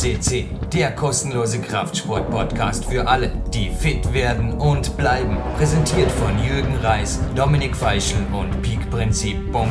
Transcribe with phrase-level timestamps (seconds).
[0.00, 5.36] CC, der kostenlose Kraftsport-Podcast für alle, die fit werden und bleiben.
[5.58, 9.68] Präsentiert von Jürgen Reis, Dominik Feischl und peakprinzip.com.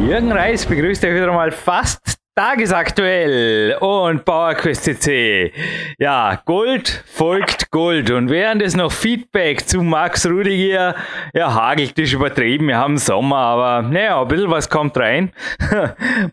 [0.00, 5.52] Jürgen Reis begrüßt euch wieder mal fast Tagesaktuell und PowerQuest CC.
[5.98, 8.12] Ja, Gold folgt Gold.
[8.12, 10.94] Und während es noch Feedback zu Max Rudiger,
[11.34, 15.32] ja, hagelt ist übertrieben, wir haben Sommer, aber naja, ein bisschen was kommt rein.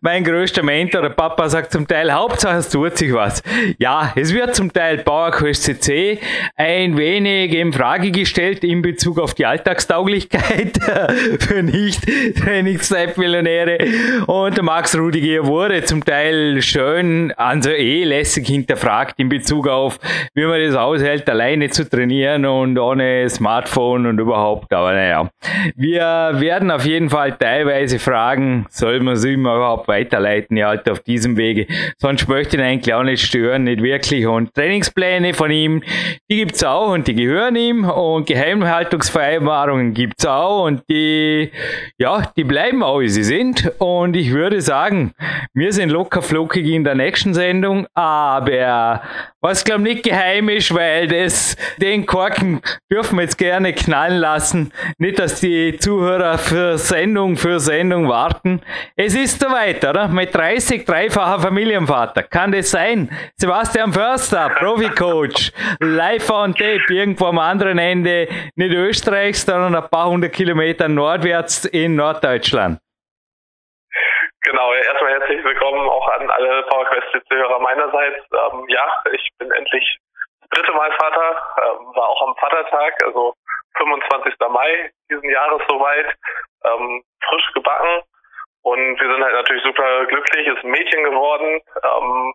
[0.02, 3.41] mein größter Mentor, der Papa, sagt zum Teil, Hauptsache es tut sich was.
[3.80, 6.20] Ja, es wird zum Teil PowerQuest CC
[6.55, 10.77] ein wenig in Frage gestellt in Bezug auf die Alltagstauglichkeit
[11.40, 13.80] für Nicht-Trainingszeitmillionäre.
[14.27, 19.70] Und der Max Rudiger wurde zum zum Teil schön, also eh lässig hinterfragt in Bezug
[19.70, 19.98] auf,
[20.34, 24.73] wie man das aushält, alleine zu trainieren und ohne Smartphone und überhaupt.
[24.73, 25.30] Aber naja,
[25.77, 30.90] wir werden auf jeden Fall teilweise fragen, soll man sie immer überhaupt weiterleiten, ja, halt
[30.90, 31.66] auf diesem Wege.
[31.98, 34.27] Sonst möchte ich ihn eigentlich auch nicht stören, nicht wirklich.
[34.27, 35.82] Und Trainingspläne von ihm,
[36.29, 41.51] die gibt's auch und die gehören ihm und Geheimhaltungsvereinbarungen gibt's auch und die,
[41.98, 43.71] ja, die bleiben auch, wie sie sind.
[43.79, 45.13] Und ich würde sagen,
[45.54, 49.02] wir sind locker flockig in der nächsten Sendung, aber
[49.41, 54.72] was glaube nicht geheim ist, weil das, den Korken dürfen wir jetzt gerne knallen lassen.
[54.98, 58.62] Nicht, dass die Zuhörer für Sendung für Sendung warten.
[58.96, 60.08] Es ist soweit, oder?
[60.08, 62.24] Mit 30 dreifacher Familienvater.
[62.24, 63.12] Kann das sein?
[63.38, 70.09] Sebastian Förster, Profi-Coach, live on tape, irgendwo am anderen Ende, nicht Österreichs, sondern ein paar
[70.09, 72.80] hundert Kilometer nordwärts in Norddeutschland.
[74.46, 78.28] Genau, erstmal herzlich willkommen auch an alle PowerQuest-Hörer meinerseits.
[78.31, 79.97] Ähm, ja, ich bin endlich
[80.41, 81.31] das dritte Mal Vater,
[81.63, 83.34] ähm, war auch am Vatertag, also
[83.79, 84.35] 25.
[84.50, 86.13] Mai diesen Jahres soweit,
[86.63, 88.03] ähm, frisch gebacken
[88.62, 92.33] und wir sind halt natürlich super glücklich, ist ein Mädchen geworden ähm,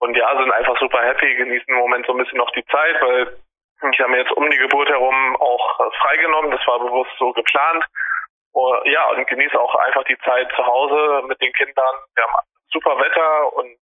[0.00, 3.00] und ja, sind einfach super happy, genießen im Moment so ein bisschen noch die Zeit,
[3.02, 3.38] weil
[3.92, 7.32] ich habe mir jetzt um die Geburt herum auch äh, freigenommen, das war bewusst so
[7.34, 7.84] geplant
[8.84, 11.94] Ja, und genieße auch einfach die Zeit zu Hause mit den Kindern.
[12.14, 13.76] Wir haben super Wetter und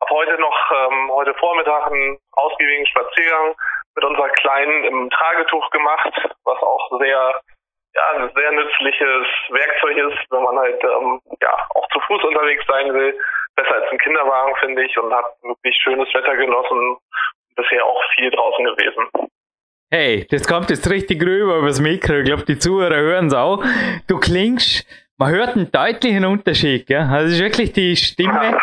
[0.00, 3.54] habe heute noch, ähm, heute Vormittag einen ausgiebigen Spaziergang
[3.96, 6.12] mit unserer Kleinen im Tragetuch gemacht,
[6.44, 7.40] was auch sehr,
[7.94, 12.64] ja, ein sehr nützliches Werkzeug ist, wenn man halt, ähm, ja, auch zu Fuß unterwegs
[12.66, 13.18] sein will.
[13.56, 16.96] Besser als ein Kinderwagen, finde ich, und habe wirklich schönes Wetter genossen.
[17.56, 19.10] Bisher auch viel draußen gewesen.
[19.90, 22.18] Hey, das kommt jetzt richtig rüber übers Mikro.
[22.18, 23.64] Ich glaube, die Zuhörer hören es auch.
[24.06, 26.86] Du klingst, man hört einen deutlichen Unterschied.
[26.86, 27.00] Gell?
[27.00, 28.58] Also, es ist wirklich die Stimme.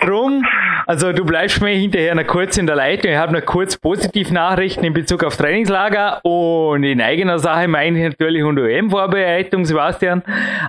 [0.00, 0.44] Drum,
[0.86, 3.10] also du bleibst mir hinterher noch kurz in der Leitung.
[3.10, 8.04] Ich habe noch kurz Positivnachrichten in Bezug auf Trainingslager und in eigener Sache meine ich
[8.04, 10.22] natürlich unter EM-Vorbereitung, Sebastian.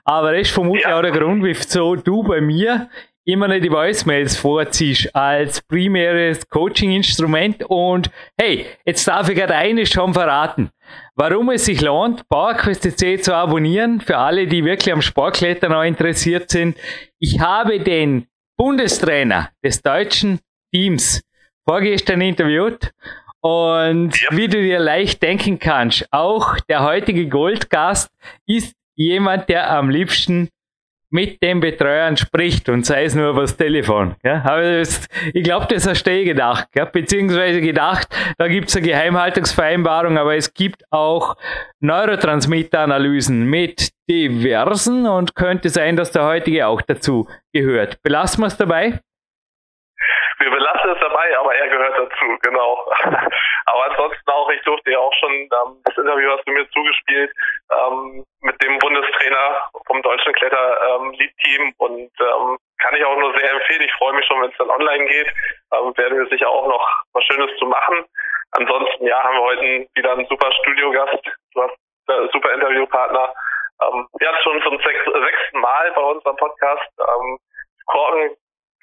[0.03, 0.97] Aber das ist vermutlich ja.
[0.97, 2.89] auch der Grund, wieso du bei mir
[3.31, 7.63] immer nicht die Voicemails vorziehst als primäres Coaching-Instrument.
[7.63, 10.69] Und hey, jetzt darf ich gerade eines schon verraten.
[11.15, 16.49] Warum es sich lohnt, PowerQuest.c zu abonnieren, für alle, die wirklich am Sportklettern auch interessiert
[16.49, 16.77] sind.
[17.19, 18.27] Ich habe den
[18.57, 20.39] Bundestrainer des deutschen
[20.73, 21.21] Teams
[21.67, 22.91] vorgestern interviewt
[23.41, 24.37] und ja.
[24.37, 28.09] wie du dir leicht denken kannst, auch der heutige Goldgast
[28.45, 30.49] ist jemand, der am liebsten
[31.11, 34.15] mit den Betreuern spricht und sei es nur über das Telefon.
[34.23, 34.43] Ja?
[34.45, 36.69] Aber das, ich glaube, das hast du eh gedacht.
[36.73, 36.85] Ja?
[36.85, 38.07] Beziehungsweise gedacht,
[38.37, 41.35] da gibt es eine Geheimhaltungsvereinbarung, aber es gibt auch
[41.81, 48.01] Neurotransmitteranalysen mit diversen und könnte sein, dass der heutige auch dazu gehört.
[48.01, 48.99] Belassen wir es dabei?
[50.39, 52.85] Wir belassen es dabei, aber er gehört dazu, genau.
[53.71, 57.31] Aber ansonsten auch, ich durfte ja auch schon ähm, das Interview hast du mir zugespielt
[57.71, 63.51] ähm, mit dem Bundestrainer vom deutschen Kletter-Lead-Team ähm, und ähm, kann ich auch nur sehr
[63.51, 63.83] empfehlen.
[63.83, 65.27] Ich freue mich schon, wenn es dann online geht.
[65.73, 68.05] Ähm, werden wir sicher auch noch was Schönes zu machen.
[68.51, 71.23] Ansonsten, ja, haben wir heute wieder einen super Studiogast.
[71.53, 73.33] Du hast äh, super Interviewpartner.
[73.81, 76.89] Ähm, ja, schon zum sechs, sechsten Mal bei uns am Podcast.
[76.99, 77.37] Ähm,
[77.85, 78.35] Korken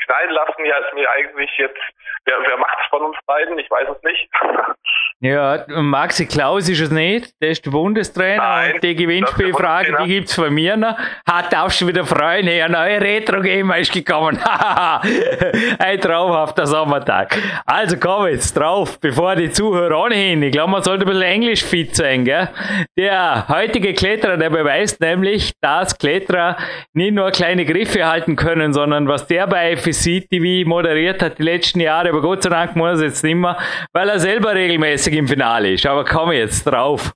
[0.04, 1.80] knallen lassen, ja, ist mir eigentlich jetzt,
[2.24, 3.58] wer, wer macht es von uns beiden?
[3.58, 4.28] Ich weiß es nicht.
[5.20, 10.28] Ja, Maxi Klaus ist es nicht, der ist der Bundestrainer Nein, die Gewinnspielfrage, die gibt
[10.28, 10.96] es von mir noch.
[11.28, 14.38] Hat auch schon wieder Freunde, ein neuer Retro-Gamer ist gekommen.
[15.80, 17.36] ein traumhafter Sommertag.
[17.66, 21.64] Also komm jetzt drauf, bevor die Zuhörer ohnehin, ich glaube, man sollte ein bisschen Englisch
[21.64, 22.48] fit sein, gell?
[22.96, 26.56] Der heutige Kletterer, der beweist nämlich, dass Kletterer
[26.92, 31.42] nicht nur kleine Griffe halten können, sondern was der bei FSC TV moderiert hat die
[31.42, 33.56] letzten Jahre, aber Gott sei Dank muss er jetzt nicht mehr,
[33.92, 35.86] weil er selber regelmäßig im Finale ist.
[35.86, 37.12] Aber komm jetzt drauf.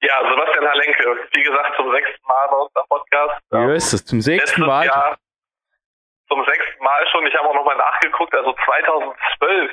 [0.00, 3.34] Ja, Sebastian Halenke, wie gesagt, zum sechsten Mal bei uns am Podcast.
[3.50, 4.86] Ja, ist das zum sechsten Mal?
[4.86, 5.18] Jahr,
[6.28, 7.26] zum sechsten Mal schon.
[7.26, 8.32] Ich habe auch nochmal nachgeguckt.
[8.34, 9.70] Also 2012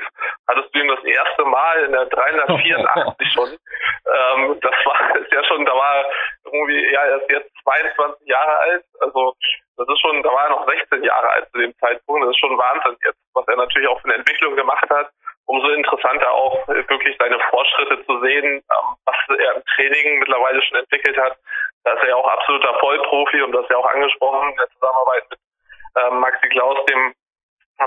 [0.48, 3.50] hattest du ihn das erste Mal in der 384 schon.
[3.50, 6.06] Ähm, das war ist ja schon, da war
[6.56, 8.86] irgendwie, ja, er ist jetzt 22 Jahre alt.
[9.00, 9.36] Also
[9.78, 12.24] das ist schon, da war er noch 16 Jahre alt zu dem Zeitpunkt.
[12.24, 15.10] Das ist schon Wahnsinn jetzt, was er natürlich auch für eine Entwicklung gemacht hat.
[15.48, 20.80] Umso interessanter auch wirklich seine Fortschritte zu sehen, ähm, was er im Training mittlerweile schon
[20.80, 21.38] entwickelt hat.
[21.84, 24.70] Da ist er ja auch absoluter Vollprofi und das ist ja auch angesprochen in der
[24.70, 25.40] Zusammenarbeit mit
[26.02, 27.14] ähm, Maxi Klaus, dem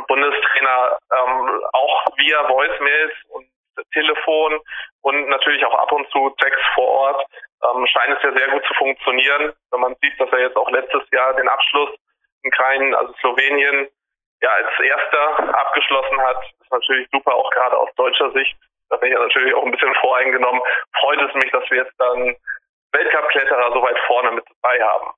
[0.06, 3.48] Bundestrainer, ähm, auch via Voicemails und
[3.92, 4.60] Telefon
[5.02, 7.26] und natürlich auch ab und zu Checks vor Ort
[7.64, 9.52] ähm, scheint es ja sehr gut zu funktionieren.
[9.70, 11.90] Wenn man sieht, dass er jetzt auch letztes Jahr den Abschluss
[12.42, 13.88] in Krain, also Slowenien,
[14.42, 18.56] ja als erster abgeschlossen hat, ist natürlich super, auch gerade aus deutscher Sicht.
[18.88, 20.60] Da bin ich ja natürlich auch ein bisschen voreingenommen.
[21.00, 22.36] Freut es mich, dass wir jetzt dann
[22.92, 25.10] Weltcup-Kletterer so weit vorne mit dabei haben.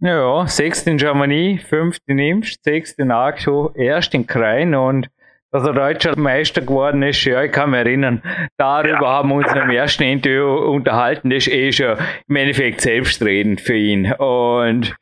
[0.00, 5.08] Ja, sechst in Germany, fünft in Imst, sechst in Arco, erst in Krain und
[5.50, 8.22] dass er deutscher Meister geworden ist, ja, ich kann mich erinnern.
[8.56, 9.08] Darüber ja.
[9.08, 11.30] haben wir uns im ersten Interview unterhalten.
[11.30, 11.96] Das ist eh schon
[12.28, 14.12] im Endeffekt selbstredend für ihn.
[14.12, 14.94] Und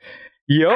[0.46, 0.70] jo,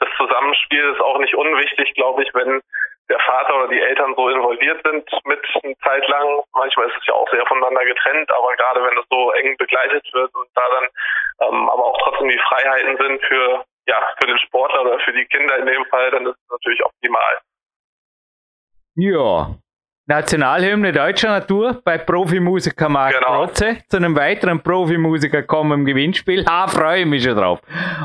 [0.00, 2.60] das Zusammenspiel ist auch nicht unwichtig, glaube ich, wenn
[3.08, 6.42] der Vater oder die Eltern so involviert sind mit eine Zeit lang.
[6.54, 10.08] Manchmal ist es ja auch sehr voneinander getrennt, aber gerade wenn es so eng begleitet
[10.12, 14.38] wird und da dann ähm, aber auch trotzdem die Freiheiten sind für ja für den
[14.38, 17.38] Sportler oder für die Kinder in dem Fall, dann ist es natürlich optimal.
[18.96, 19.54] Ja,
[20.06, 23.46] Nationalhymne deutscher Natur bei Profimusiker Marc genau.
[23.46, 23.78] Protze.
[23.88, 26.44] Zu einem weiteren Profimusiker kommen im Gewinnspiel.
[26.46, 27.62] Ah, freue ich mich schon drauf.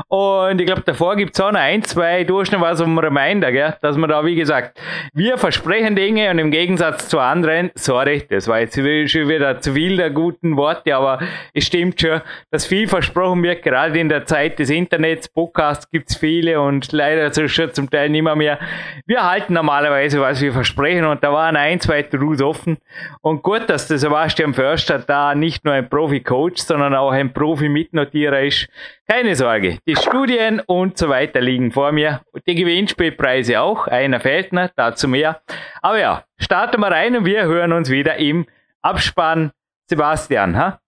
[0.08, 2.98] Und ich glaube, davor gibt es auch noch ein, zwei, du hast noch was um
[2.98, 3.76] Reminder, gell?
[3.82, 4.80] dass man da, wie gesagt,
[5.12, 9.74] wir versprechen Dinge und im Gegensatz zu anderen, sorry, das war jetzt schon wieder zu
[9.74, 11.18] viel der guten Worte, aber
[11.52, 16.08] es stimmt schon, dass viel versprochen wird, gerade in der Zeit des Internets, Podcasts gibt
[16.08, 18.58] es viele und leider schon zum Teil nicht mehr mehr.
[19.04, 22.78] Wir halten normalerweise, was wir versprechen und da waren ein, zwei zweite Route offen.
[23.20, 28.42] Und gut, dass der Sebastian Förster da nicht nur ein Profi-Coach, sondern auch ein Profi-Mitnotierer
[28.42, 28.68] ist.
[29.08, 32.20] Keine Sorge, die Studien und so weiter liegen vor mir.
[32.46, 33.88] Die Gewinnspielpreise auch.
[33.88, 35.40] Einer fehlt noch, dazu mehr.
[35.82, 38.46] Aber ja, starten wir rein und wir hören uns wieder im
[38.82, 39.50] Abspann.
[39.86, 40.78] Sebastian, ha?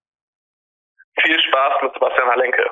[1.21, 2.63] Viel Spaß mit Sebastian Halenke.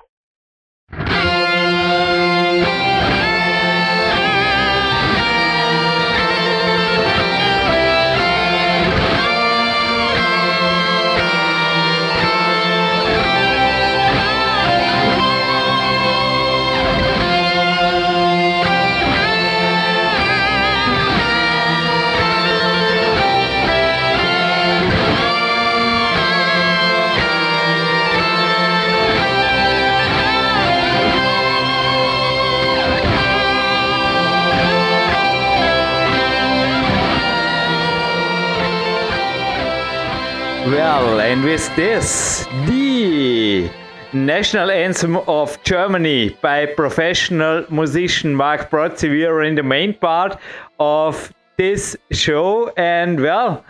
[40.72, 43.70] Well, and with this, the
[44.14, 49.10] national anthem of Germany by professional musician Mark Protze.
[49.10, 50.40] We are in the main part
[50.80, 53.66] of this show, and well,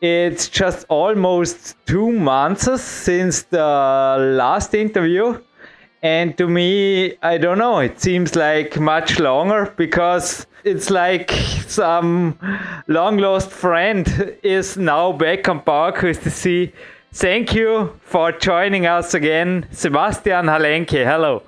[0.00, 5.42] it's just almost two months since the last interview.
[6.04, 11.30] And to me, I don't know, it seems like much longer because it's like
[11.66, 12.38] some
[12.86, 16.72] long lost friend is now back on park to see.
[17.12, 21.04] Thank you for joining us again, Sebastian Halenke.
[21.04, 21.42] Hello.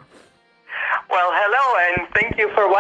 [1.11, 2.71] Well, hello, and thank you for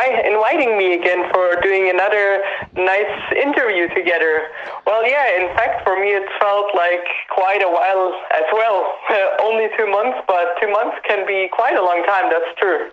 [0.50, 2.42] inviting me again for doing another
[2.76, 4.48] nice interview together.
[4.86, 8.78] Well, yeah, in fact, for me, it felt like quite a while as well.
[9.42, 12.90] only two months, but two months can be quite a long time, that's true.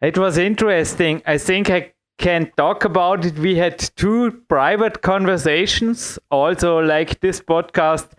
[0.00, 1.22] It was interesting.
[1.26, 3.38] I think I can talk about it.
[3.38, 8.12] We had two private conversations, also like this podcast,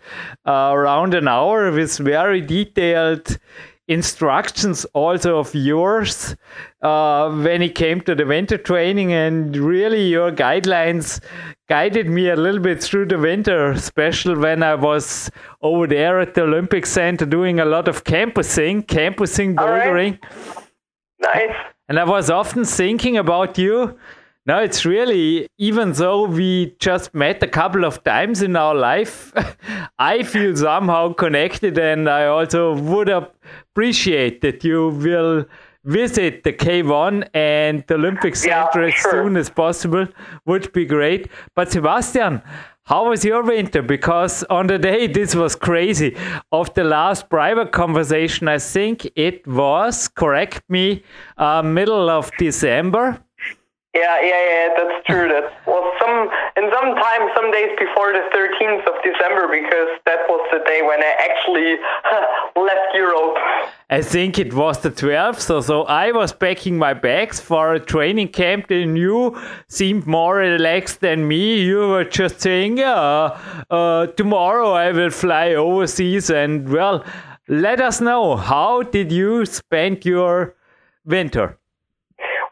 [0.46, 3.38] uh, around an hour with very detailed
[3.90, 6.36] instructions also of yours
[6.80, 11.20] uh, when it came to the winter training and really your guidelines
[11.68, 15.28] guided me a little bit through the winter especially when i was
[15.60, 21.34] over there at the olympic center doing a lot of campusing campusing bouldering right.
[21.34, 21.56] nice
[21.90, 23.98] and i was often thinking about you
[24.46, 29.32] no, it's really, even though we just met a couple of times in our life,
[29.98, 35.44] I feel somehow connected and I also would appreciate that you will
[35.84, 39.10] visit the K1 and the Olympic Center yeah, sure.
[39.10, 40.06] as soon as possible.
[40.46, 41.30] Would be great.
[41.54, 42.42] But Sebastian,
[42.84, 43.82] how was your winter?
[43.82, 46.16] Because on the day this was crazy.
[46.50, 51.04] Of the last private conversation, I think it was, correct me,
[51.38, 53.22] uh, middle of December.
[53.92, 55.26] Yeah, yeah, yeah, that's true.
[55.26, 60.20] That was some in some time, some days before the 13th of December, because that
[60.28, 61.74] was the day when I actually
[62.64, 63.36] left Europe.
[63.90, 67.80] I think it was the 12th, so so I was packing my bags for a
[67.80, 71.60] training camp, and you seemed more relaxed than me.
[71.60, 73.36] You were just saying, "Yeah,
[73.70, 77.04] uh, tomorrow I will fly overseas," and well,
[77.48, 80.54] let us know how did you spend your
[81.04, 81.58] winter.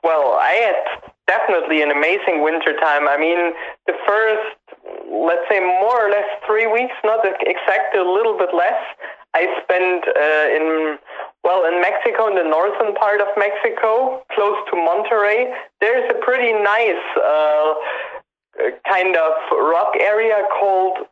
[0.02, 0.97] Well, I had
[1.28, 3.06] definitely an amazing winter time.
[3.06, 3.52] I mean,
[3.86, 4.56] the first,
[5.06, 8.80] let's say, more or less three weeks, not exactly, a little bit less,
[9.36, 10.98] I spent uh, in,
[11.44, 15.52] well, in Mexico, in the northern part of Mexico, close to Monterrey.
[15.80, 17.74] There's a pretty nice uh,
[18.88, 21.06] kind of rock area called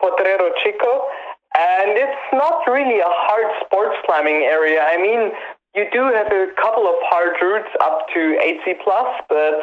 [0.00, 1.10] Potrero Chico.
[1.58, 4.82] And it's not really a hard sports climbing area.
[4.84, 5.32] I mean,
[5.76, 8.80] you do have a couple of hard routes up to 8C
[9.28, 9.54] but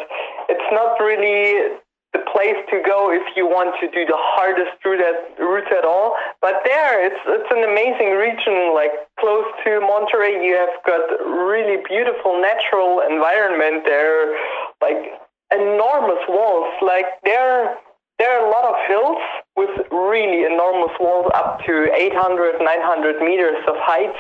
[0.48, 1.82] it's not really
[2.14, 5.84] the place to go if you want to do the hardest route at, route at
[5.84, 6.14] all.
[6.42, 11.82] But there, it's it's an amazing region, like close to Monterrey, You have got really
[11.90, 14.38] beautiful natural environment there,
[14.78, 15.18] like
[15.50, 16.70] enormous walls.
[16.86, 17.82] Like there,
[18.22, 19.18] there are a lot of hills
[19.58, 24.14] with really enormous walls up to 800, 900 meters of height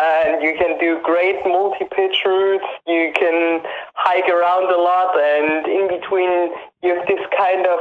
[0.00, 2.64] and you can do great multi-pitch routes.
[2.86, 3.60] You can
[3.94, 7.78] hike around a lot, and in between you have this kind of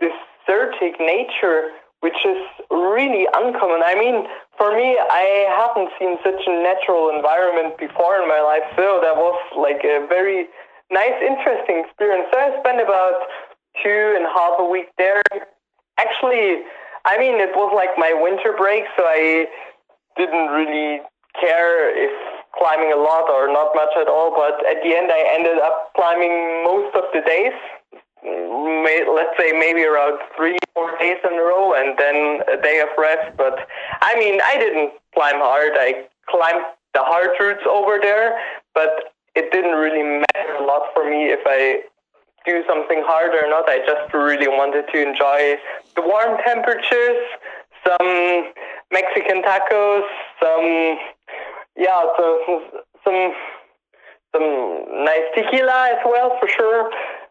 [0.00, 1.68] desertic nature,
[2.00, 2.40] which is
[2.70, 3.82] really uncommon.
[3.84, 4.24] I mean,
[4.56, 9.16] for me, I haven't seen such a natural environment before in my life, so that
[9.16, 10.48] was like a very
[10.90, 12.28] nice, interesting experience.
[12.32, 13.28] So I spent about
[13.82, 15.22] two and a half a week there.
[15.98, 16.64] Actually,
[17.04, 19.46] I mean, it was like my winter break, so I
[20.16, 21.00] didn't really
[21.40, 22.12] care if
[22.58, 24.32] climbing a lot or not much at all.
[24.34, 27.56] But at the end, I ended up climbing most of the days.
[28.22, 32.88] Let's say maybe around three, four days in a row, and then a day of
[32.96, 33.36] rest.
[33.36, 33.66] But
[34.00, 35.72] I mean, I didn't climb hard.
[35.74, 38.38] I climbed the hard routes over there,
[38.74, 41.82] but it didn't really matter a lot for me if I
[42.44, 43.68] do something hard or not.
[43.68, 45.58] I just really wanted to enjoy
[45.96, 47.16] the warm temperatures,
[47.86, 48.52] some
[48.92, 50.06] Mexican tacos,
[50.42, 50.98] some
[51.76, 52.60] yeah, so,
[53.04, 53.32] some
[54.34, 56.90] some nice tequila as well for sure.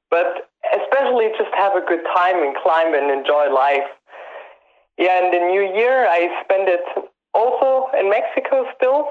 [0.09, 3.87] But especially just have a good time and climb and enjoy life.
[4.97, 6.83] Yeah, and the new year I spend it
[7.33, 9.07] also in Mexico still,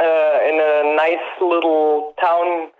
[0.00, 2.70] uh, in a nice little town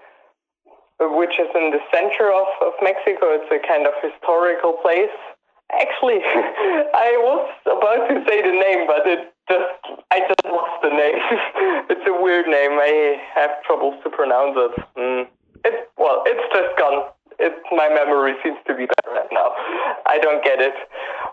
[1.00, 3.34] which is in the center of, of Mexico.
[3.34, 5.10] It's a kind of historical place
[5.72, 6.20] Actually,
[6.94, 11.18] I was about to say the name, but it just I just lost the name.
[11.90, 12.78] it's a weird name.
[12.80, 14.74] I have troubles to pronounce it.
[14.96, 15.26] Mm.
[15.64, 17.10] It well, it's just gone.
[17.38, 19.50] It, my memory seems to be bad now.
[20.06, 20.74] I don't get it.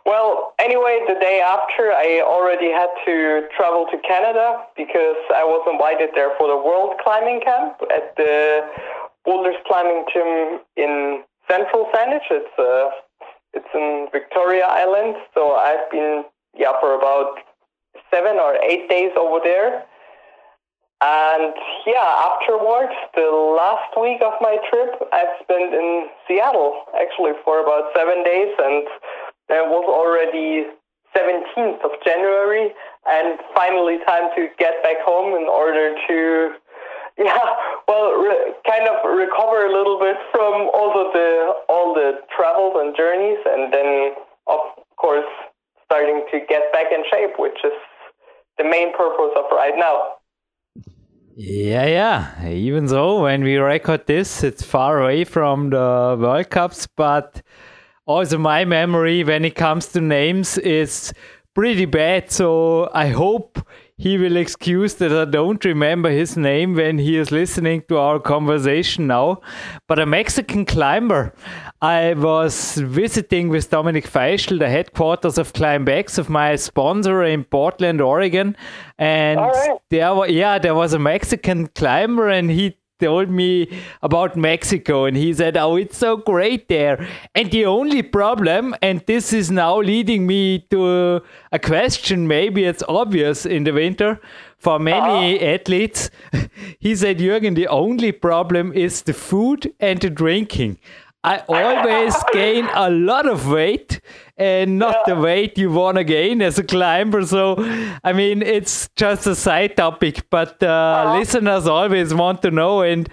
[0.06, 5.62] Well, anyway, the day after, I already had to travel to Canada because I was
[5.72, 8.66] invited there for the World Climbing Camp at the
[9.26, 12.26] Boulders Climbing Gym in Central Saanich.
[12.32, 12.90] It's a
[13.54, 16.24] it's in Victoria Island, so I've been
[16.58, 17.38] yeah for about
[18.10, 19.86] seven or eight days over there.
[21.02, 21.54] And
[21.88, 23.26] yeah, afterwards, the
[23.58, 28.86] last week of my trip, I've spent in Seattle actually for about seven days, and
[29.50, 30.70] it was already
[31.18, 32.70] 17th of January,
[33.10, 36.54] and finally time to get back home in order to
[37.18, 37.44] yeah,
[37.88, 42.74] well, re- kind of recover a little bit from all of the all the travels
[42.78, 44.14] and journeys, and then
[44.48, 44.60] of
[44.96, 45.28] course
[45.92, 47.74] starting to get back in shape, which is
[48.58, 50.14] the main purpose of right now.
[51.36, 52.48] Yeah, yeah.
[52.48, 57.42] Even though when we record this, it's far away from the World Cups, but
[58.06, 61.14] also my memory when it comes to names is
[61.54, 62.32] pretty bad.
[62.32, 63.60] So I hope
[63.98, 68.20] he will excuse that I don't remember his name when he is listening to our
[68.20, 69.42] conversation now.
[69.88, 71.34] But a Mexican climber.
[71.82, 78.02] I was visiting with Dominic Feischl, the headquarters of ClimbX, of my sponsor in Portland,
[78.02, 78.56] Oregon.
[79.00, 79.80] And right.
[79.90, 83.68] there, yeah, there was a Mexican climber, and he told me
[84.04, 87.08] about Mexico and he said, Oh, it's so great there.
[87.34, 91.22] And the only problem, and this is now leading me to
[91.52, 94.22] a question, maybe it's obvious in the winter
[94.60, 95.54] for many uh-huh.
[95.56, 96.12] athletes.
[96.80, 100.78] he said, Jürgen, the only problem is the food and the drinking.
[101.24, 104.02] I always gain a lot of weight
[104.38, 105.14] and not yeah.
[105.14, 107.26] the weight you want to gain as a climber.
[107.26, 107.56] So,
[108.04, 111.20] I mean, it's just a side topic, but uh, uh-huh.
[111.20, 112.82] listeners always want to know.
[112.82, 113.08] And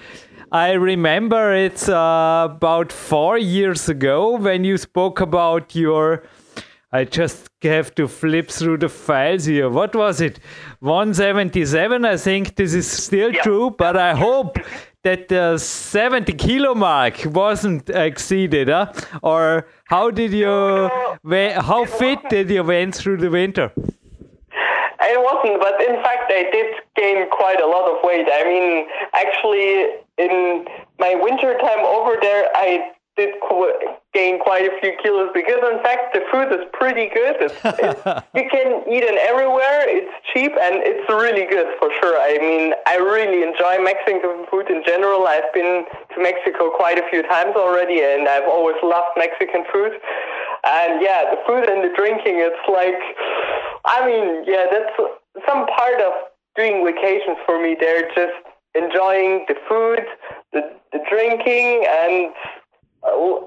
[0.50, 6.24] I remember it's uh, about four years ago when you spoke about your.
[6.90, 9.68] I just have to flip through the files here.
[9.68, 10.38] What was it?
[10.80, 12.02] 177.
[12.06, 13.42] I think this is still yeah.
[13.42, 14.56] true, but I hope
[15.08, 18.92] that the 70 kilo mark wasn't exceeded, huh?
[19.22, 20.90] or how did you,
[21.70, 23.72] how fit did you went through the winter?
[25.10, 28.26] It wasn't, but in fact, I did gain quite a lot of weight.
[28.30, 29.70] I mean, actually,
[30.18, 30.66] in
[30.98, 33.30] my winter time over there, I did
[34.18, 37.38] gain quite a few kilos because, in fact, the food is pretty good.
[37.38, 38.02] It's, it's,
[38.34, 39.86] you can eat it everywhere.
[39.86, 42.18] It's cheap and it's really good for sure.
[42.18, 45.30] I mean, I really enjoy Mexican food in general.
[45.30, 49.94] I've been to Mexico quite a few times already, and I've always loved Mexican food.
[50.66, 52.98] And yeah, the food and the drinking, it's like,
[53.86, 54.90] I mean, yeah, that's
[55.46, 56.12] some part of
[56.58, 57.78] doing vacations for me.
[57.78, 58.34] They're just
[58.74, 60.02] enjoying the food,
[60.52, 62.34] the, the drinking, and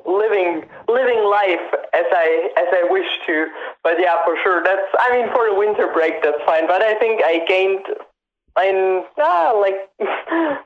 [0.05, 3.47] living living life as I as I wish to.
[3.83, 6.67] But yeah, for sure, that's I mean for the winter break that's fine.
[6.67, 7.85] But I think I gained
[8.63, 9.89] in ah, like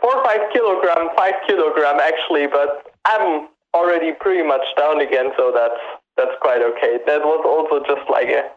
[0.00, 2.46] four or five kilogram, five kilogram actually.
[2.46, 5.80] But I'm already pretty much down again, so that's
[6.16, 6.98] that's quite okay.
[7.06, 8.50] That was also just like a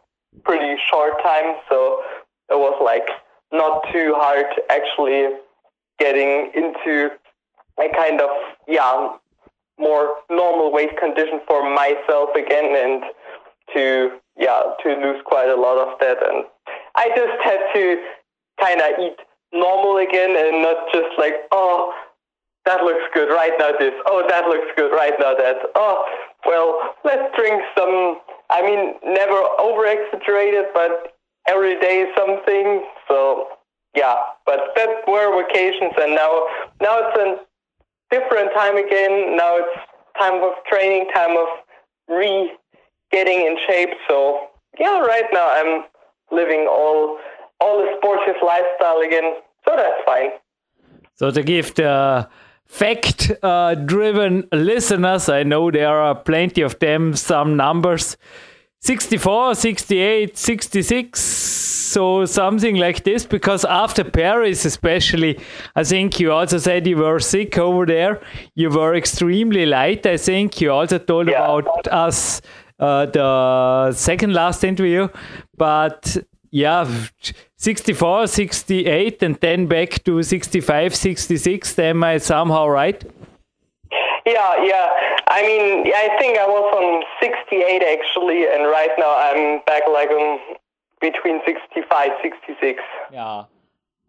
[0.44, 2.02] pretty short time, so
[2.50, 3.08] it was like
[3.52, 5.30] not too hard actually
[6.00, 7.12] getting into
[7.80, 8.30] a kind of
[8.68, 9.16] yeah
[9.80, 13.04] more normal weight condition for myself again and
[13.74, 16.46] to yeah to lose quite a lot of that and
[16.96, 17.98] I just had to
[18.60, 19.18] kind of eat
[19.52, 21.94] normal again and not just like oh
[22.66, 23.94] that looks good right now this.
[24.06, 25.58] Oh that looks good right now that.
[25.76, 26.06] Oh
[26.46, 31.14] well let's drink some I mean never over exaggerated but
[31.48, 32.86] every day something.
[33.08, 33.48] So
[33.96, 36.46] yeah but that were vacations and now
[36.82, 37.38] now it's an
[38.14, 39.36] different time again.
[39.36, 39.78] Now it's
[40.18, 41.48] time of training, time of
[42.08, 42.52] re
[43.12, 43.94] getting in shape.
[44.08, 44.48] So
[44.80, 45.84] yeah, right now I'm
[46.32, 47.20] living all
[47.60, 49.28] all the sportive lifestyle again.
[49.66, 50.32] So that's fine.
[51.16, 52.28] So to give the
[52.66, 58.18] fact uh, driven listeners, I know there are plenty of them, some numbers
[58.84, 61.20] 64, 68, 66
[61.94, 65.40] so something like this because after Paris, especially,
[65.76, 68.20] I think you also said you were sick over there.
[68.56, 70.06] You were extremely light.
[70.06, 71.44] I think you also told yeah.
[71.44, 72.42] about us
[72.80, 75.08] uh, the second last interview,
[75.56, 76.18] but
[76.50, 76.90] yeah,
[77.58, 81.80] 64, 68, and then back to 65, 66.
[81.80, 83.04] Am I somehow right?
[84.26, 84.88] Yeah, yeah.
[85.28, 90.10] I mean, I think I was on 68 actually, and right now I'm back like
[90.10, 90.40] on
[91.04, 92.82] between 65 66
[93.12, 93.44] yeah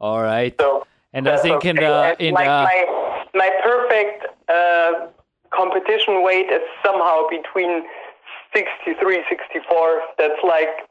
[0.00, 1.70] all right so and i think okay.
[1.70, 2.62] in the in like the...
[2.70, 2.79] my
[3.35, 5.11] my perfect uh,
[5.50, 7.83] competition weight is somehow between
[8.55, 10.88] 63 64 that's like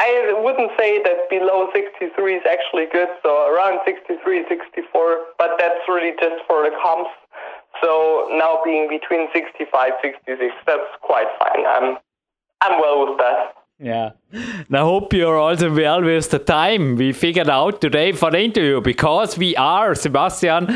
[0.00, 0.10] I
[0.42, 6.12] wouldn't say that below 63 is actually good, so around 63, 64, but that's really
[6.20, 7.14] just for the comps.
[7.82, 11.66] So now being between 65, 66, that's quite fine.
[11.66, 11.98] I'm,
[12.60, 13.54] I'm well with that.
[13.78, 14.10] Yeah.
[14.32, 18.40] And I hope you're also well with the time we figured out today for the
[18.40, 20.68] interview because we are, Sebastian,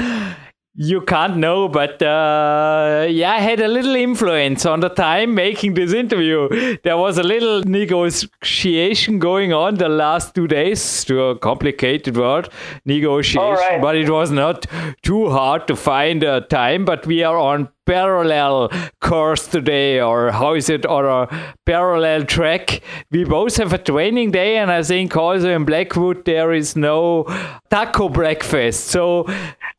[0.75, 5.75] you can't know, but uh, yeah, I had a little influence on the time making
[5.75, 6.77] this interview.
[6.85, 12.49] There was a little negotiation going on the last two days to a complicated word,
[12.85, 13.83] negotiation, right.
[13.83, 14.67] but it was not
[15.03, 16.85] too hard to find a time.
[16.85, 18.71] But we are on parallel
[19.01, 22.83] course today, or how is it, or a parallel track.
[23.11, 27.25] We both have a training day, and I think also in Blackwood there is no
[27.71, 28.89] taco breakfast.
[28.89, 29.25] So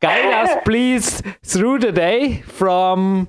[0.00, 3.28] guide us, please, through the day from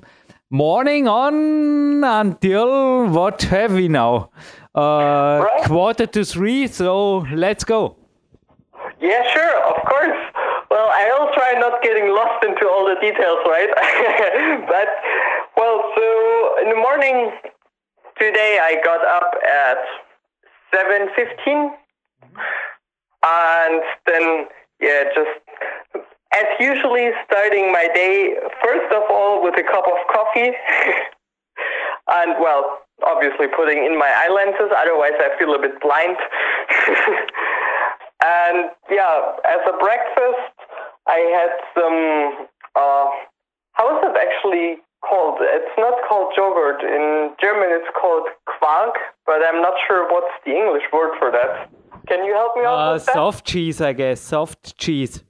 [0.50, 4.30] morning on until what have we now?
[4.74, 5.64] Uh, right.
[5.64, 6.66] Quarter to three.
[6.66, 7.96] So let's go.
[9.00, 10.31] Yeah, sure, of course.
[10.72, 13.68] Well, I'll try not getting lost into all the details, right?
[14.72, 14.88] but,
[15.54, 17.30] well, so in the morning
[18.18, 19.76] today I got up at
[20.72, 21.76] 7.15
[23.22, 24.46] and then,
[24.80, 28.32] yeah, just as usually starting my day,
[28.64, 30.52] first of all, with a cup of coffee.
[32.08, 36.16] and, well, obviously putting in my eye lenses, otherwise I feel a bit blind.
[38.24, 40.54] and yeah, as a breakfast,
[41.06, 42.46] I had some.
[42.74, 43.06] Uh,
[43.72, 44.76] how is it actually
[45.08, 45.38] called?
[45.40, 46.82] It's not called yogurt.
[46.82, 48.94] In German, it's called Quark,
[49.26, 51.70] but I'm not sure what's the English word for that.
[52.06, 53.14] Can you help me out Uh, with that?
[53.14, 54.20] soft cheese, I guess.
[54.20, 55.22] Soft cheese.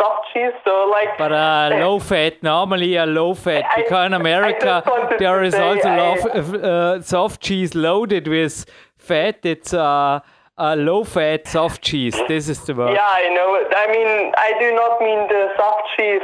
[0.00, 0.52] Soft cheese.
[0.64, 1.16] So like.
[1.18, 3.64] But uh, low fat, normally a low fat.
[3.70, 4.82] I- Because in America,
[5.18, 8.64] there is also I- uh, soft cheese loaded with
[8.96, 9.38] fat.
[9.44, 10.20] It's uh,
[10.62, 12.14] a low fat soft cheese.
[12.28, 12.94] This is the word.
[12.94, 13.66] Yeah, I know it.
[13.74, 16.22] I mean, I do not mean the soft cheese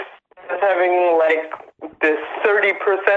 [0.49, 1.51] as having like
[2.01, 2.71] this 30%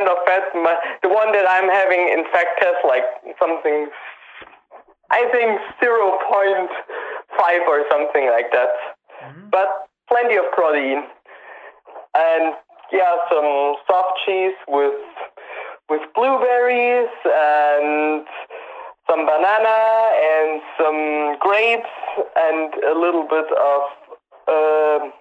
[0.10, 0.50] of fat.
[0.56, 3.06] My, the one that I'm having, in fact, has like
[3.38, 3.88] something,
[5.12, 8.74] I think 0.5 or something like that.
[9.22, 9.50] Mm-hmm.
[9.52, 9.70] But
[10.10, 11.06] plenty of protein.
[12.18, 12.56] And
[12.92, 14.98] yeah, some soft cheese with
[15.88, 18.26] with blueberries and
[19.12, 19.78] some banana
[20.24, 21.96] and some grapes
[22.38, 23.82] and a little bit of
[24.48, 25.12] um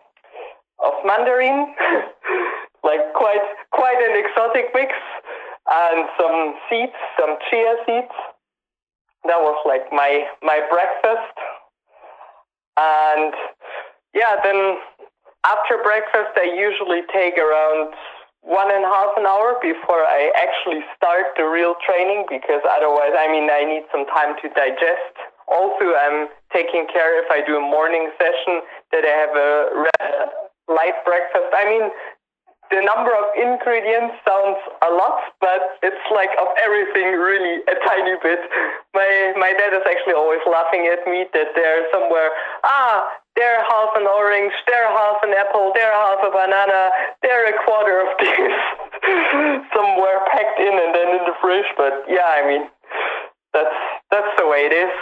[0.82, 1.74] of mandarin,
[2.84, 4.92] like quite quite an exotic mix,
[5.68, 8.14] and some seeds, some chia seeds.
[9.24, 11.36] That was like my my breakfast,
[12.78, 13.34] and
[14.14, 14.76] yeah, then
[15.44, 17.92] after breakfast I usually take around
[18.42, 23.12] one and a half an hour before I actually start the real training because otherwise,
[23.12, 25.14] I mean, I need some time to digest.
[25.46, 29.52] Also, I'm taking care if I do a morning session that I have a
[30.72, 31.52] light breakfast.
[31.52, 31.90] I mean,
[32.70, 38.14] the number of ingredients sounds a lot, but it's like of everything really a tiny
[38.22, 38.38] bit.
[38.94, 42.30] My my dad is actually always laughing at me that they're somewhere
[42.62, 46.90] ah they're half an orange, they're half an apple, they're half a banana,
[47.22, 48.54] they're a quarter of this
[49.74, 51.68] somewhere packed in and then in the fridge.
[51.76, 52.68] But yeah, I mean
[53.52, 53.76] that's
[54.10, 54.92] that's the way it is.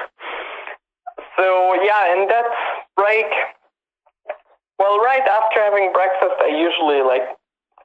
[1.37, 2.47] So yeah, and that
[2.97, 3.27] break
[4.79, 7.27] well, right after having breakfast, I usually like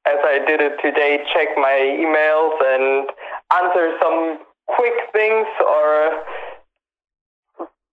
[0.05, 3.09] as I did it today, check my emails and
[3.49, 5.47] answer some quick things.
[5.65, 6.21] Or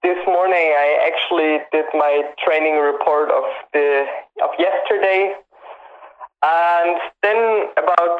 [0.02, 4.06] this morning, I actually did my training report of the
[4.42, 5.34] of yesterday,
[6.42, 8.18] and then about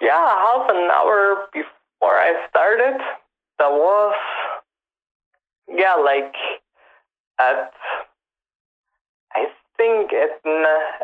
[0.00, 3.00] yeah half an hour before I started,
[3.58, 4.14] that was
[5.68, 6.34] yeah like
[7.40, 7.72] at
[9.34, 10.40] I think at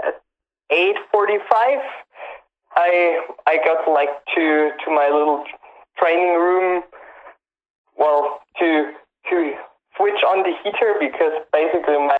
[0.04, 0.22] at
[0.70, 1.80] eight forty five.
[2.76, 5.44] I I got like to to my little
[5.98, 6.82] training room.
[7.96, 8.92] Well, to
[9.30, 9.54] to
[9.96, 12.18] switch on the heater because basically my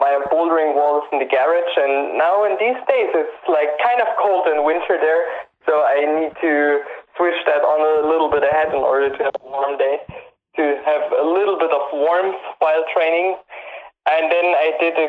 [0.00, 4.00] my bouldering wall is in the garage, and now in these days it's like kind
[4.00, 5.28] of cold in winter there,
[5.68, 6.80] so I need to
[7.20, 10.00] switch that on a little bit ahead in order to have a warm day,
[10.56, 13.36] to have a little bit of warmth while training,
[14.08, 15.08] and then I did a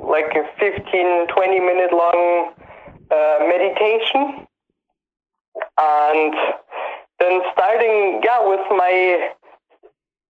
[0.00, 2.52] like a 15 20 minute long
[3.12, 4.46] uh, meditation.
[5.78, 6.34] And
[7.20, 9.30] then starting yeah with my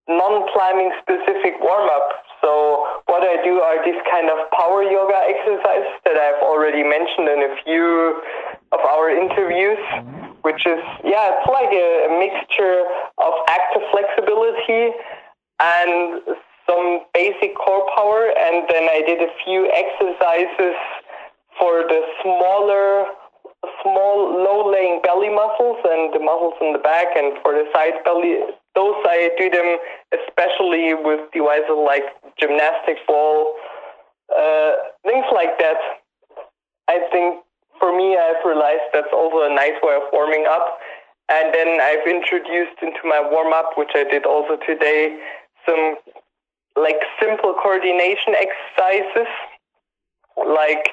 [0.08, 2.24] non-climbing specific warm-up.
[2.42, 7.24] So what i do are these kind of power yoga exercises that i've already mentioned
[7.24, 8.20] in a few
[8.72, 9.80] of our interviews
[10.42, 12.84] which is yeah it's like a, a mixture
[13.16, 14.92] of active flexibility
[15.60, 16.20] and
[16.66, 18.32] some basic core power.
[18.36, 20.76] And then i did a few exercises
[21.58, 23.06] for the smaller,
[23.82, 28.42] small, low-laying belly muscles and the muscles in the back, and for the side belly,
[28.74, 29.78] those I do them
[30.12, 32.04] especially with devices like
[32.38, 33.54] gymnastic ball,
[34.34, 34.72] uh,
[35.04, 35.76] things like that.
[36.88, 37.42] I think
[37.78, 40.78] for me, I've realized that's also a nice way of warming up.
[41.28, 45.18] And then I've introduced into my warm-up, which I did also today,
[45.66, 45.96] some
[46.76, 49.30] like simple coordination exercises
[50.36, 50.90] like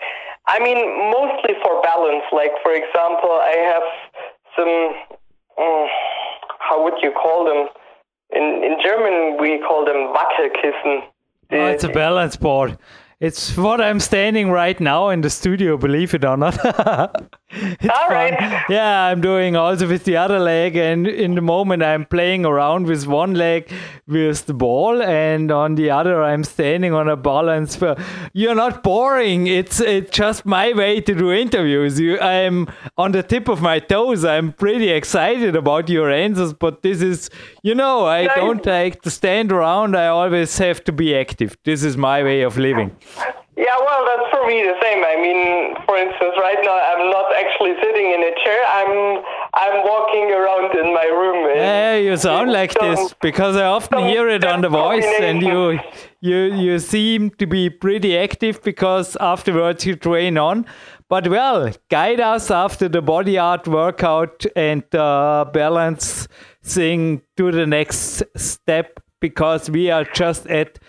[0.47, 0.79] I mean,
[1.11, 2.25] mostly for balance.
[2.31, 3.87] Like, for example, I have
[4.57, 4.73] some,
[5.61, 5.87] um,
[6.61, 7.67] how would you call them?
[8.33, 11.01] In, in German, we call them Wackelkissen.
[11.51, 12.77] Oh, it's a balance board.
[13.21, 16.57] It's what I'm standing right now in the studio, believe it or not.
[17.55, 18.09] All.
[18.09, 18.63] Right.
[18.69, 22.87] Yeah, I'm doing also with the other leg, and in the moment I'm playing around
[22.87, 23.71] with one leg
[24.07, 27.75] with the ball, and on the other I'm standing on a balance.
[27.75, 27.95] For
[28.33, 29.47] you're not boring.
[29.47, 31.99] It's it's just my way to do interviews.
[31.99, 34.25] You, I'm on the tip of my toes.
[34.25, 37.29] I'm pretty excited about your answers, but this is,
[37.61, 39.95] you know, I don't like to stand around.
[39.95, 41.57] I always have to be active.
[41.65, 42.95] This is my way of living.
[43.57, 45.03] Yeah, well, that's for me the same.
[45.03, 48.59] I mean, for instance, right now I'm not actually sitting in a chair.
[48.65, 51.55] I'm I'm walking around in my room.
[51.55, 55.41] Yeah, you sound like some, this because I often hear it on the voice, and
[55.41, 55.79] you
[56.21, 60.65] you you seem to be pretty active because afterwards you train on.
[61.09, 66.27] But well, guide us after the body art workout and uh, balance
[66.63, 70.79] thing to the next step because we are just at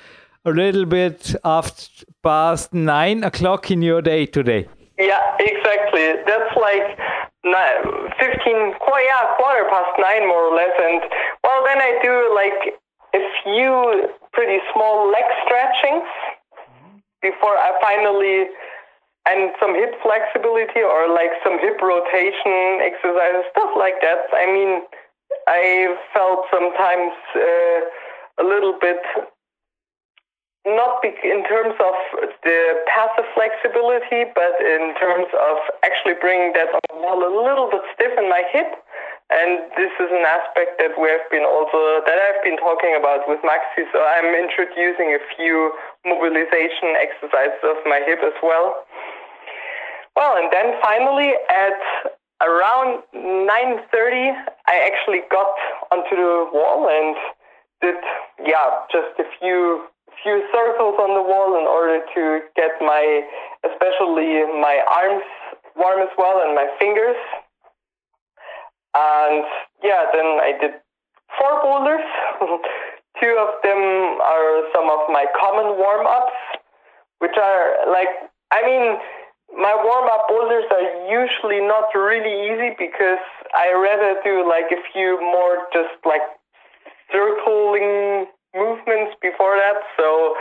[0.44, 1.86] a little bit after
[2.22, 4.68] past nine o'clock in your day today.
[4.98, 6.22] Yeah, exactly.
[6.26, 6.98] That's like
[7.44, 7.82] nine,
[8.18, 10.74] 15, yeah, quarter past nine more or less.
[10.78, 11.02] And
[11.42, 12.78] well, then I do like
[13.14, 16.08] a few pretty small leg stretchings
[17.20, 18.50] before I finally,
[19.26, 24.26] and some hip flexibility or like some hip rotation exercises, stuff like that.
[24.34, 24.82] I mean,
[25.46, 29.02] I felt sometimes uh, a little bit
[30.64, 31.94] not in terms of
[32.46, 37.66] the passive flexibility, but in terms of actually bringing that on the wall a little
[37.66, 38.70] bit stiff in my hip.
[39.32, 43.26] And this is an aspect that we have been also that I've been talking about
[43.26, 43.88] with Maxi.
[43.90, 45.72] So I'm introducing a few
[46.04, 48.84] mobilization exercises of my hip as well.
[50.14, 51.80] Well, and then finally at
[52.44, 54.36] around 9:30,
[54.68, 55.54] I actually got
[55.90, 57.16] onto the wall and
[57.80, 57.96] did
[58.44, 59.88] yeah just a few
[60.22, 62.22] few circles on the wall in order to
[62.56, 63.22] get my,
[63.66, 65.26] especially my arms
[65.76, 67.16] warm as well and my fingers.
[68.94, 69.44] And
[69.82, 70.72] yeah, then I did
[71.38, 72.04] four boulders.
[73.20, 73.82] Two of them
[74.22, 76.36] are some of my common warm ups,
[77.18, 78.08] which are like,
[78.50, 78.98] I mean,
[79.56, 83.20] my warm up boulders are usually not really easy because
[83.54, 86.24] I rather do like a few more just like
[87.12, 89.80] circling movements before that.
[89.96, 90.34] So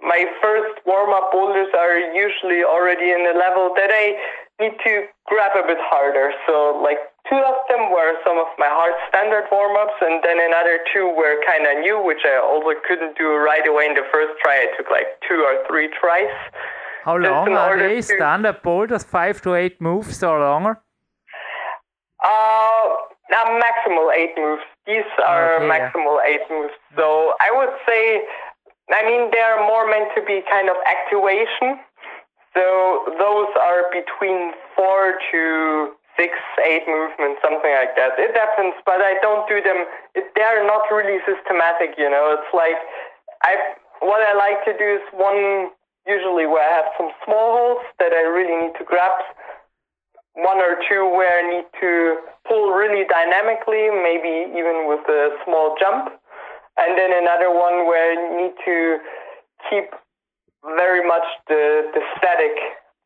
[0.00, 4.16] my first warm up boulders are usually already in a level that I
[4.60, 6.32] need to grab a bit harder.
[6.46, 10.38] So like two of them were some of my hard standard warm ups, and then
[10.40, 14.06] another two were kind of new, which I also couldn't do right away in the
[14.12, 14.66] first try.
[14.66, 16.32] It took like two or three tries.
[17.04, 18.02] How long are they?
[18.02, 20.80] Standard boulders, five to eight moves or longer?
[22.22, 22.84] Uh,
[23.30, 24.62] now, maximal eight moves.
[24.88, 26.72] These are okay, maximal eight moves.
[26.96, 28.24] So I would say,
[28.88, 31.76] I mean, they're more meant to be kind of activation.
[32.56, 36.32] So those are between four to six,
[36.64, 38.16] eight movements, something like that.
[38.16, 39.84] It happens, but I don't do them.
[40.16, 42.32] They're not really systematic, you know.
[42.40, 42.80] It's like
[43.44, 43.76] I.
[44.00, 45.74] What I like to do is one
[46.06, 49.10] usually where I have some small holes that I really need to grab
[50.38, 51.92] one or two where I need to
[52.46, 56.14] pull really dynamically, maybe even with a small jump.
[56.78, 58.76] And then another one where I need to
[59.66, 59.90] keep
[60.78, 62.54] very much the, the static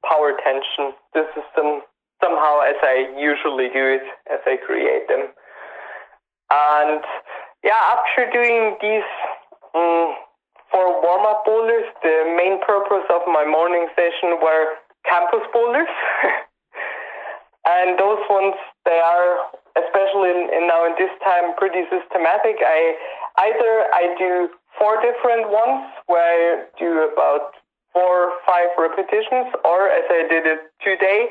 [0.05, 0.92] power tension.
[1.14, 1.81] This is some,
[2.21, 5.33] somehow as I usually do it, as I create them.
[6.53, 7.01] And
[7.64, 9.09] yeah, after doing these
[9.73, 10.21] um,
[10.68, 14.77] four warm-up boulders, the main purpose of my morning session were
[15.09, 15.88] campus boulders.
[17.64, 19.38] And those ones, they are,
[19.79, 22.59] especially in, in now in this time, pretty systematic.
[22.59, 22.96] I
[23.38, 27.55] either I do four different ones where I do about
[27.92, 31.29] four, or five repetitions, or as I did it today,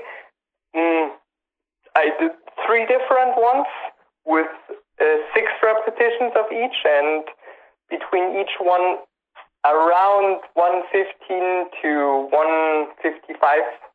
[0.75, 1.09] mm,
[1.95, 2.31] I did
[2.65, 3.67] three different ones
[4.25, 4.47] with
[5.01, 7.23] uh, six repetitions of each, and
[7.89, 9.03] between each one,
[9.65, 13.90] around 115 to 155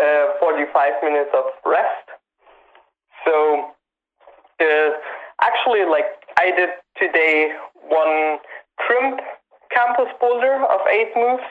[0.00, 2.06] uh, 45 minutes of rest.
[3.24, 3.70] So
[4.60, 4.90] uh,
[5.42, 6.06] actually, like
[6.38, 7.52] I did today,
[7.88, 8.38] one
[8.76, 9.20] crimp
[9.70, 11.42] campus boulder of eight moves.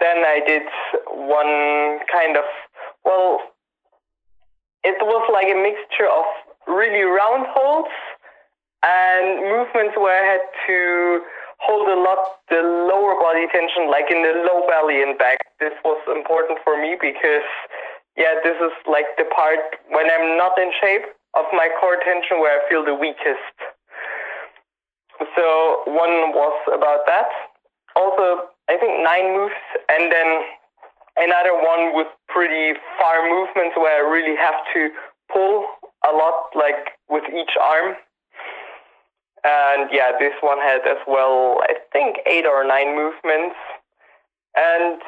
[0.00, 0.62] Then I did
[1.08, 2.44] one kind of
[3.04, 3.40] well,
[4.84, 6.24] it was like a mixture of
[6.66, 7.88] really round holds
[8.82, 11.20] and movements where I had to
[11.60, 15.38] hold a lot the lower body tension, like in the low belly and back.
[15.60, 17.46] This was important for me because,
[18.16, 19.60] yeah, this is like the part
[19.92, 21.04] when I'm not in shape
[21.36, 23.54] of my core tension where I feel the weakest.
[25.36, 27.28] So one was about that.
[27.94, 30.28] Also, I think nine moves, and then
[31.18, 34.90] another one with pretty far movements where I really have to
[35.32, 35.66] pull
[36.08, 37.96] a lot, like with each arm.
[39.44, 43.56] And yeah, this one had as well, I think, eight or nine movements.
[44.56, 45.00] And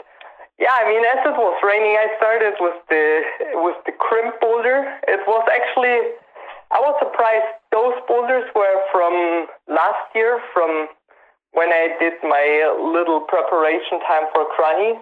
[0.59, 3.23] yeah, I mean, as it was raining, I started with the
[3.61, 4.89] with the crimp boulder.
[5.09, 6.17] It was actually,
[6.71, 7.51] I was surprised.
[7.73, 10.89] Those boulders were from last year, from
[11.53, 14.97] when I did my little preparation time for Kranj,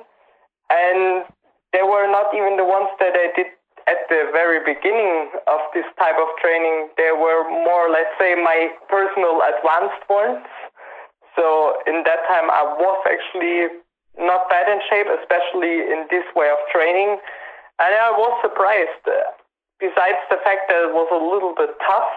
[0.71, 1.25] and
[1.73, 3.55] they were not even the ones that I did
[3.87, 8.73] at the very beginning of this type of training, there were more, let's say, my
[8.89, 10.45] personal advanced ones.
[11.37, 13.81] So in that time, I was actually
[14.19, 17.17] not bad in shape, especially in this way of training.
[17.81, 19.05] And I was surprised,
[19.81, 22.13] besides the fact that it was a little bit tough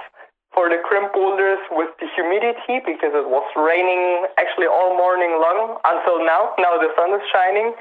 [0.53, 5.81] for the crimp boulders with the humidity because it was raining actually all morning long
[5.81, 6.53] until now.
[6.61, 7.73] Now the sun is shining.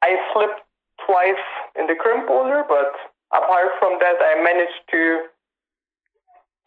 [0.00, 0.64] I slipped
[1.06, 1.44] twice
[1.78, 2.92] in the crimp boulder, but
[3.32, 5.26] apart from that, I managed to,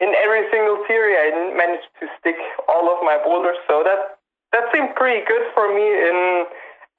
[0.00, 2.36] in every single series, I managed to stick
[2.68, 3.56] all of my boulders.
[3.68, 4.18] So that
[4.52, 5.84] that seemed pretty good for me.
[5.84, 6.46] In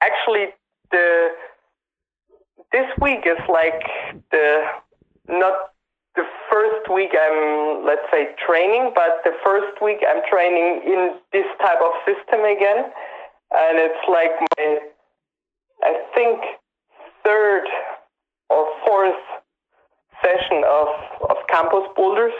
[0.02, 0.54] actually,
[0.90, 1.28] the
[2.72, 3.82] this week is like
[4.30, 4.64] the
[5.28, 5.72] not
[6.16, 11.46] the first week I'm let's say training, but the first week I'm training in this
[11.60, 12.90] type of system again,
[13.52, 14.78] and it's like my
[15.82, 16.40] I think
[17.24, 17.66] third
[18.50, 19.22] or fourth
[20.22, 20.88] session of,
[21.30, 22.32] of campus boulders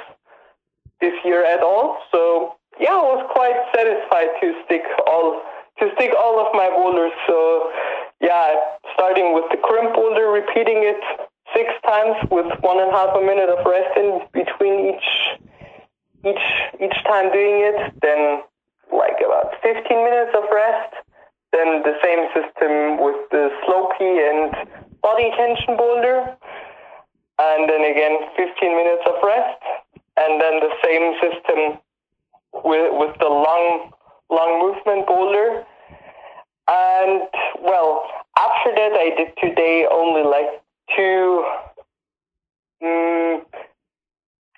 [1.00, 1.98] this year at all.
[2.10, 5.42] So yeah, I was quite satisfied to stick all
[5.78, 7.12] to stick all of my boulders.
[7.26, 7.70] So
[8.20, 8.54] yeah,
[8.94, 11.00] starting with the crimp boulder, repeating it
[11.54, 15.08] six times with one and a half a minute of rest in between each
[16.26, 16.46] each
[16.82, 17.94] each time doing it.
[18.02, 18.42] Then
[18.90, 20.94] like about 15 minutes of rest
[21.52, 24.67] then the same system with the slopey and
[25.08, 26.36] body tension boulder.
[27.38, 29.62] And then again, 15 minutes of rest.
[30.18, 31.78] And then the same system
[32.52, 33.90] with, with the long,
[34.28, 35.64] long movement boulder.
[36.68, 37.22] And
[37.62, 38.04] well,
[38.36, 40.60] after that, I did today only like
[40.96, 41.44] two
[42.82, 43.46] um,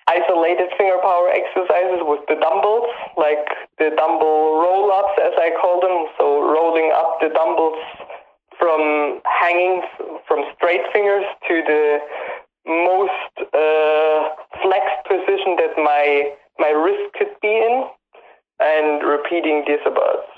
[0.07, 5.79] isolated finger power exercises with the dumbbells, like the dumbbell roll ups, as I call
[5.79, 6.11] them.
[6.17, 7.79] So rolling up the dumbbells
[8.61, 9.81] from hanging
[10.27, 11.97] from straight fingers to the
[12.69, 14.21] most uh,
[14.61, 16.29] flexed position that my
[16.61, 17.89] my wrist could be in,
[18.61, 20.29] and repeating this about.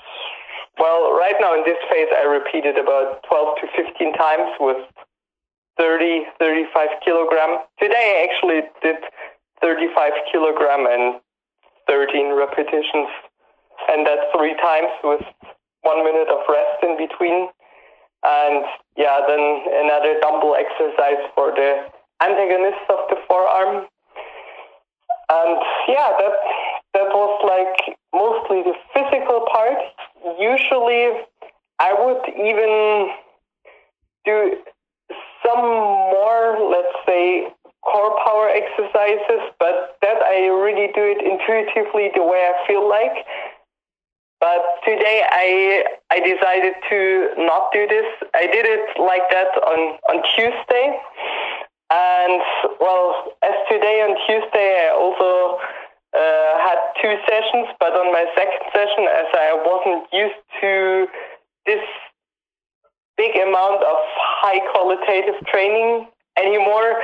[0.78, 4.80] Well, right now in this phase, I repeated about 12 to 15 times with
[5.78, 7.58] 30, 35 kilogram.
[7.78, 8.96] Today, I actually did
[9.60, 11.20] 35 kilogram and
[11.86, 13.08] 13 repetitions.
[13.88, 15.22] And that's three times with
[15.82, 17.48] one minute of rest in between.
[18.24, 18.64] And
[18.96, 19.40] yeah, then
[19.84, 21.84] another dumbbell exercise for the
[22.22, 23.86] antagonist of the forearm.
[25.28, 25.58] And
[25.88, 26.36] yeah, that
[26.94, 29.78] that was like mostly the physical part.
[30.38, 31.24] Usually
[31.78, 33.10] I would even
[34.24, 34.56] do
[35.44, 42.22] some more, let's say, core power exercises, but that I really do it intuitively the
[42.22, 43.26] way I feel like.
[44.44, 47.00] But today I I decided to
[47.48, 48.04] not do this.
[48.34, 51.00] I did it like that on, on Tuesday.
[51.88, 52.42] And
[52.76, 55.56] well, as today on Tuesday I also
[56.12, 61.08] uh, had two sessions, but on my second session, as I wasn't used to
[61.64, 61.84] this
[63.16, 63.96] big amount of
[64.44, 67.00] high qualitative training anymore,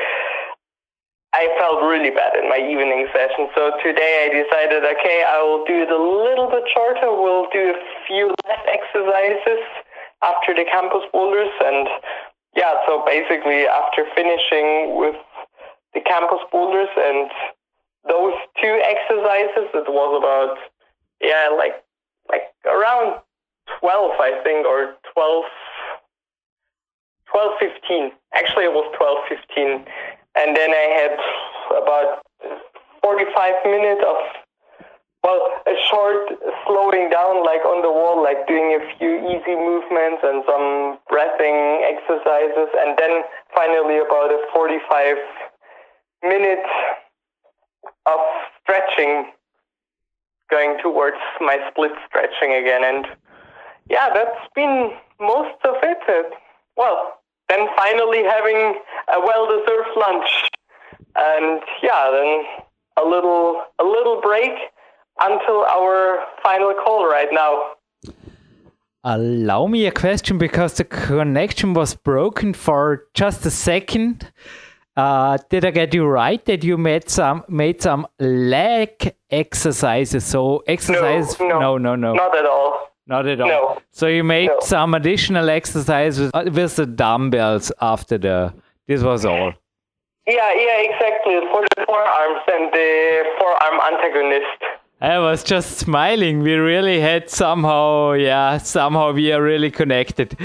[1.33, 3.47] I felt really bad in my evening session.
[3.55, 7.07] So today I decided, okay, I will do it a little bit shorter.
[7.07, 9.63] We'll do a few less exercises
[10.23, 11.55] after the campus boulders.
[11.63, 11.87] And
[12.57, 15.15] yeah, so basically after finishing with
[15.95, 17.31] the campus boulders and
[18.11, 20.59] those two exercises, it was about,
[21.23, 21.79] yeah, like,
[22.29, 23.23] like around
[23.79, 25.45] 12, I think, or 12,
[27.31, 28.11] 12, 15.
[28.35, 29.87] Actually, it was 12, 15
[30.37, 32.23] and then I had about
[33.03, 34.17] 45 minutes of
[35.23, 36.33] well a short
[36.67, 41.85] slowing down like on the wall like doing a few easy movements and some breathing
[41.85, 42.69] exercises.
[42.79, 43.23] And then
[43.55, 45.17] finally about a 45
[46.23, 46.69] minutes
[48.07, 48.21] of
[48.63, 49.33] stretching
[50.51, 52.85] going towards my split stretching again.
[52.85, 53.07] And
[53.91, 55.99] yeah that's been most of it.
[56.09, 56.35] Uh,
[56.77, 57.20] well
[57.51, 58.81] then finally having
[59.13, 60.31] a well-deserved lunch,
[61.17, 62.45] and yeah, then
[62.97, 64.53] a little a little break
[65.21, 67.75] until our final call right now.
[69.03, 74.31] allow me a question because the connection was broken for just a second.
[74.97, 80.25] Uh, did I get you right that you made some made some leg exercises?
[80.25, 81.39] So exercise?
[81.41, 82.90] No, no, no, no, not at all.
[83.11, 83.49] Not at all.
[83.49, 83.79] No.
[83.91, 84.59] So you made No.
[84.61, 88.55] some additional exercises uh, with the dumbbells after the.
[88.87, 89.53] This was all.
[90.27, 91.35] Yeah, yeah, exactly.
[91.53, 92.91] For the forearms and the
[93.39, 94.61] forearm antagonist.
[95.01, 96.41] I was just smiling.
[96.41, 100.37] We really had somehow, yeah, somehow we are really connected.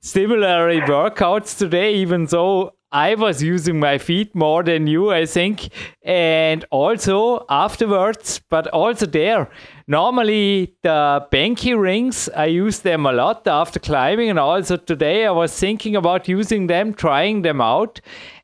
[0.00, 5.68] Similar workouts today, even though I was using my feet more than you, I think.
[6.02, 9.50] And also afterwards, but also there.
[9.86, 14.30] Normally, the banky rings, I use them a lot after climbing.
[14.30, 18.00] And also today, I was thinking about using them, trying them out.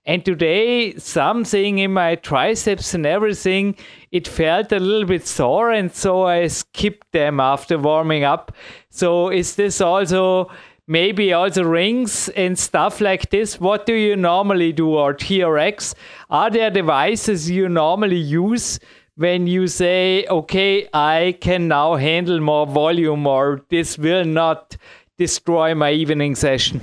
[0.08, 3.76] And today, something in my triceps and everything,
[4.10, 8.52] it felt a little bit sore, and so I skipped them after warming up.
[8.88, 10.50] So, is this also
[10.88, 13.60] maybe also rings and stuff like this?
[13.60, 15.94] What do you normally do, or TRX?
[16.30, 18.80] Are there devices you normally use
[19.16, 24.76] when you say, okay, I can now handle more volume, or this will not
[25.18, 26.80] destroy my evening session?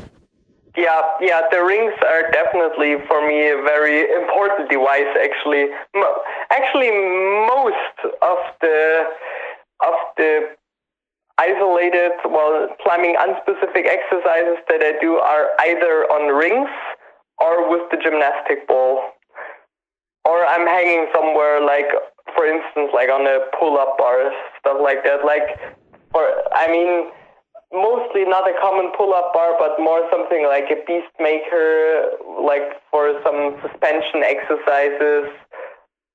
[0.78, 5.08] Yeah, yeah, the rings are definitely for me a very important device.
[5.24, 5.68] Actually,
[6.52, 9.06] actually, most of the
[9.80, 10.50] of the
[11.38, 16.70] isolated, well, climbing unspecific exercises that I do are either on rings
[17.40, 19.04] or with the gymnastic ball,
[20.24, 21.88] or I'm hanging somewhere like,
[22.36, 25.26] for instance, like on a pull-up bar, stuff like that.
[25.26, 25.44] Like,
[26.14, 26.24] or
[26.56, 27.12] I mean
[27.74, 33.60] mostly not a common pull-up bar, but more something like a Beastmaker, like for some
[33.62, 35.28] suspension exercises,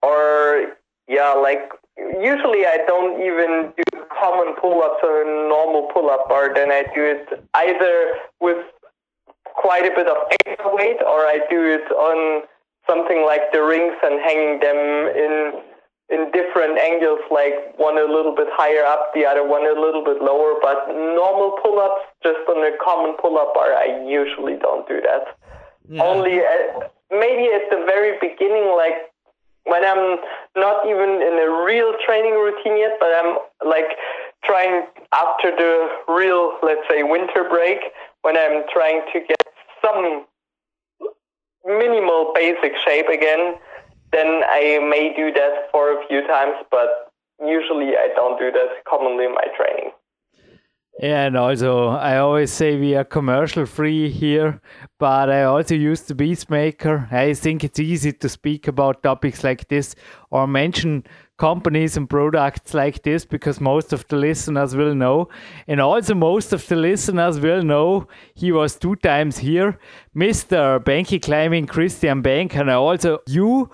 [0.03, 0.77] or
[1.09, 1.71] yeah, like
[2.21, 6.53] usually I don't even do common pull-ups or a normal pull-up bar.
[6.55, 8.65] Then I do it either with
[9.45, 12.43] quite a bit of extra weight, or I do it on
[12.89, 14.77] something like the rings and hanging them
[15.15, 15.63] in
[16.11, 20.03] in different angles, like one a little bit higher up, the other one a little
[20.03, 20.59] bit lower.
[20.61, 25.39] But normal pull-ups, just on a common pull-up bar, I usually don't do that.
[26.03, 29.11] Only at, maybe at the very beginning, like
[29.65, 30.17] when I'm
[30.57, 33.97] not even in a real training routine yet, but I'm like
[34.45, 37.79] trying after the real, let's say, winter break,
[38.23, 39.43] when I'm trying to get
[39.85, 40.27] some
[41.65, 43.55] minimal basic shape again,
[44.13, 47.13] then I may do that for a few times, but
[47.45, 49.93] usually I don't do that commonly in my training.
[51.03, 54.61] And also I always say we are commercial free here,
[54.99, 57.11] but I also use the Beastmaker.
[57.11, 59.95] I think it's easy to speak about topics like this
[60.31, 61.05] or mention
[61.39, 65.31] companies and products like this because most of the listeners will know.
[65.67, 69.79] And also, most of the listeners will know he was two times here,
[70.15, 70.85] Mr.
[70.85, 73.71] Banky Climbing Christian Bank, and I also you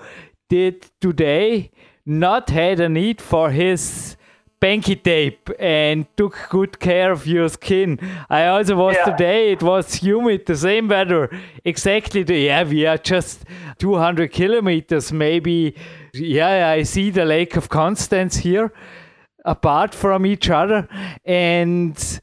[0.48, 1.72] did today
[2.06, 4.16] not had a need for his
[4.60, 7.98] banky tape and took good care of your skin.
[8.30, 9.04] I also was Yeah.
[9.04, 11.28] today, it was humid, the same weather,
[11.64, 13.44] exactly the, yeah, we are just
[13.78, 15.74] 200 kilometers maybe.
[16.14, 18.72] Yeah, I see the Lake of Constance here
[19.44, 20.88] apart from each other.
[21.24, 22.20] And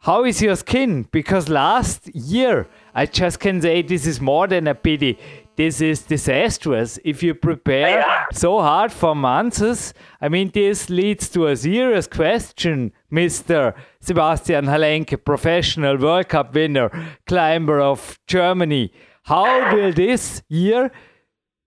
[0.00, 1.06] how is your skin?
[1.12, 5.18] Because last year, I just can say this is more than a pity.
[5.56, 6.98] This is disastrous.
[7.04, 8.24] If you prepare Yeah.
[8.32, 13.74] so hard for months, I mean, this leads to a serious question, Mr.
[14.00, 16.90] Sebastian Halenke, professional World Cup winner,
[17.26, 18.92] climber of Germany.
[19.24, 20.90] How will this year,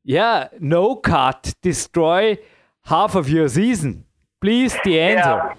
[0.03, 2.37] yeah, no cut, destroy
[2.85, 4.03] half of your season?
[4.41, 5.39] Please, the answer.
[5.41, 5.53] Yeah.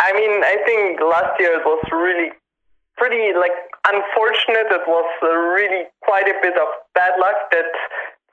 [0.00, 2.32] I mean, I think last year it was really
[2.96, 3.54] pretty like
[3.88, 4.68] unfortunate.
[4.70, 7.70] It was uh, really quite a bit of bad luck that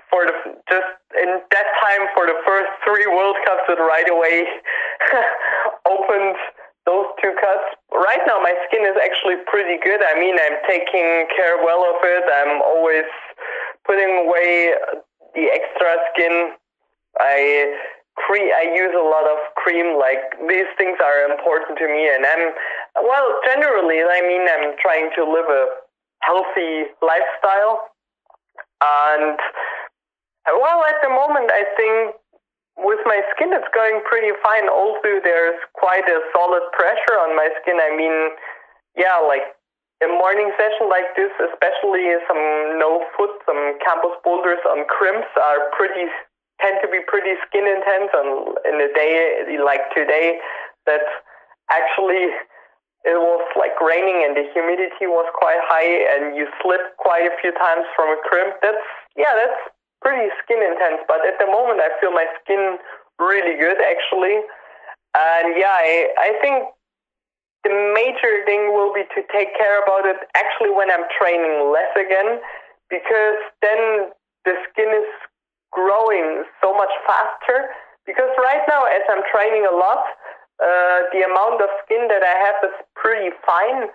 [0.09, 0.33] for the
[0.69, 4.45] just in that time for the first three World Cups it right away
[5.85, 6.37] opened
[6.85, 7.77] those two cuts.
[7.93, 10.01] Right now my skin is actually pretty good.
[10.01, 12.25] I mean, I'm taking care well of it.
[12.25, 13.05] I'm always
[13.85, 14.73] putting away
[15.35, 16.53] the extra skin.
[17.19, 17.77] I
[18.25, 19.97] cre- I use a lot of cream.
[19.97, 22.53] Like these things are important to me, and I'm
[23.03, 23.27] well.
[23.45, 25.63] Generally, I mean, I'm trying to live a
[26.21, 27.91] healthy lifestyle,
[28.81, 29.39] and
[30.47, 32.15] well, at the moment, I think
[32.79, 34.71] with my skin, it's going pretty fine.
[34.71, 37.75] Also, there's quite a solid pressure on my skin.
[37.75, 38.31] I mean,
[38.95, 39.43] yeah, like
[39.99, 45.67] a morning session like this, especially some no foot, some campus boulders on crimps are
[45.75, 46.07] pretty
[46.61, 48.11] tend to be pretty skin intense.
[48.13, 50.39] And in a day like today,
[50.85, 51.03] that
[51.71, 52.31] actually
[53.07, 57.33] it was like raining and the humidity was quite high and you slipped quite a
[57.39, 58.59] few times from a crimp.
[58.61, 58.83] That's
[59.15, 59.59] yeah, that's
[60.03, 61.03] pretty skin intense.
[61.07, 62.77] But at the moment, I feel my skin
[63.19, 64.43] really good actually.
[65.15, 66.69] And yeah, I, I think
[67.63, 71.91] the major thing will be to take care about it actually when I'm training less
[71.95, 72.39] again,
[72.89, 74.11] because then
[74.45, 75.09] the skin is
[75.71, 77.69] growing so much faster.
[78.05, 80.01] Because right now, as I'm training a lot,
[80.59, 83.87] uh, the amount of skin that I have is pretty fine.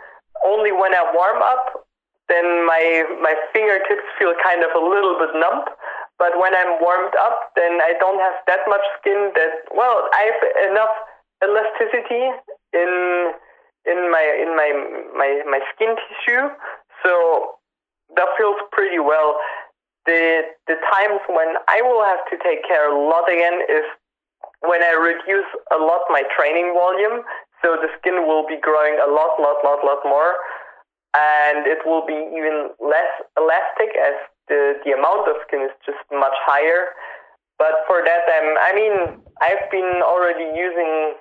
[0.47, 1.87] Only when I warm up,
[2.29, 5.64] then my my fingertips feel kind of a little bit numb.
[6.18, 9.33] But when I'm warmed up, then I don't have that much skin.
[9.35, 10.95] That well, I have enough
[11.43, 12.33] elasticity
[12.72, 13.33] in
[13.85, 14.70] in my in my
[15.16, 16.49] my my skin tissue,
[17.03, 17.61] so
[18.16, 19.37] that feels pretty well.
[20.07, 23.84] The the times when I will have to take care a lot again is
[24.61, 27.24] when I reduce a lot my training volume.
[27.62, 30.36] So the skin will be growing a lot, lot, lot, lot more,
[31.16, 34.12] and it will be even less elastic as
[34.48, 36.92] the the amount of skin is just much higher.
[37.57, 41.14] But for that, I'm, I mean, I've been already using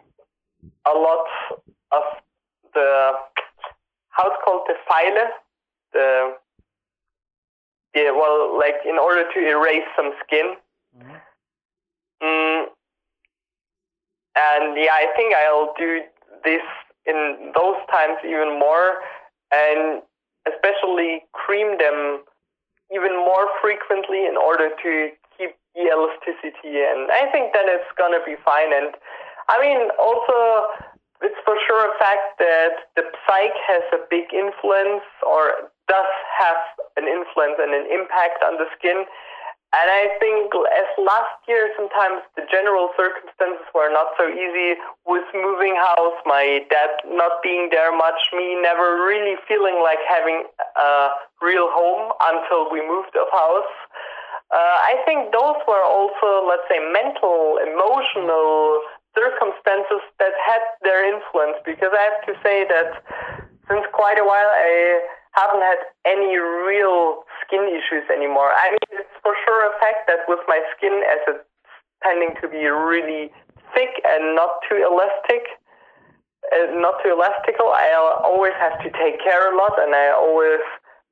[0.85, 1.25] a lot
[1.91, 2.03] of
[2.73, 3.11] the
[4.09, 5.29] how it's called the file,
[5.93, 6.35] the
[7.95, 10.55] yeah, well, like in order to erase some skin.
[10.97, 11.17] Mm-hmm.
[12.23, 12.65] Mm,
[14.35, 16.01] and yeah, I think I'll do
[16.43, 16.63] this
[17.05, 19.01] in those times even more,
[19.51, 20.01] and
[20.47, 22.23] especially cream them
[22.93, 26.81] even more frequently in order to keep the elasticity.
[26.81, 28.73] And I think that it's gonna be fine.
[28.73, 28.95] And
[29.49, 30.65] I mean, also,
[31.21, 36.59] it's for sure a fact that the psyche has a big influence or does have
[36.97, 39.05] an influence and an impact on the skin.
[39.73, 44.77] And I think as last year, sometimes the general circumstances were not so easy
[45.09, 50.45] with moving house, my dad not being there much, me never really feeling like having
[50.77, 51.09] a
[51.41, 53.73] real home until we moved of house.
[54.53, 58.77] Uh, I think those were also, let's say, mental, emotional
[59.17, 63.01] circumstances that had their influence because I have to say that
[63.65, 65.01] since quite a while I
[65.33, 68.53] haven't had any real skin issues anymore.
[68.53, 71.45] I mean, it's for sure a fact that with my skin as it's
[72.03, 73.31] tending to be really
[73.73, 75.57] thick and not too elastic,
[76.53, 80.61] uh, not too elastical, I always have to take care a lot, and I always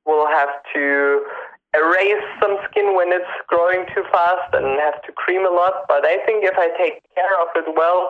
[0.05, 1.25] will have to
[1.73, 5.87] erase some skin when it's growing too fast and have to cream a lot.
[5.87, 8.09] But I think if I take care of it well,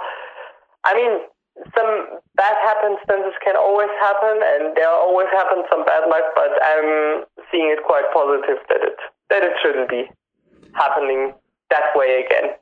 [0.84, 1.22] I mean,
[1.76, 6.24] some bad happenstances can always happen, and there always happen some bad luck.
[6.36, 8.98] But I'm seeing it quite positive that it
[9.30, 10.10] that it shouldn't be
[10.74, 11.34] happening
[11.70, 12.56] that way again.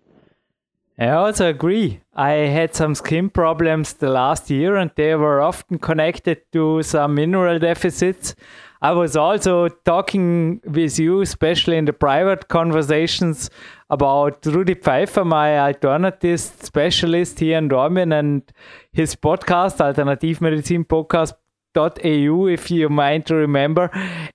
[0.99, 2.01] I also agree.
[2.13, 7.15] I had some skin problems the last year, and they were often connected to some
[7.15, 8.35] mineral deficits.
[8.81, 13.49] I was also talking with you, especially in the private conversations,
[13.89, 18.41] about Rudi Pfeiffer, my alternative specialist here in Dortmund, and
[18.93, 21.33] his podcast, Alternative Medicine Podcast.
[21.77, 23.91] .au if you mind to remember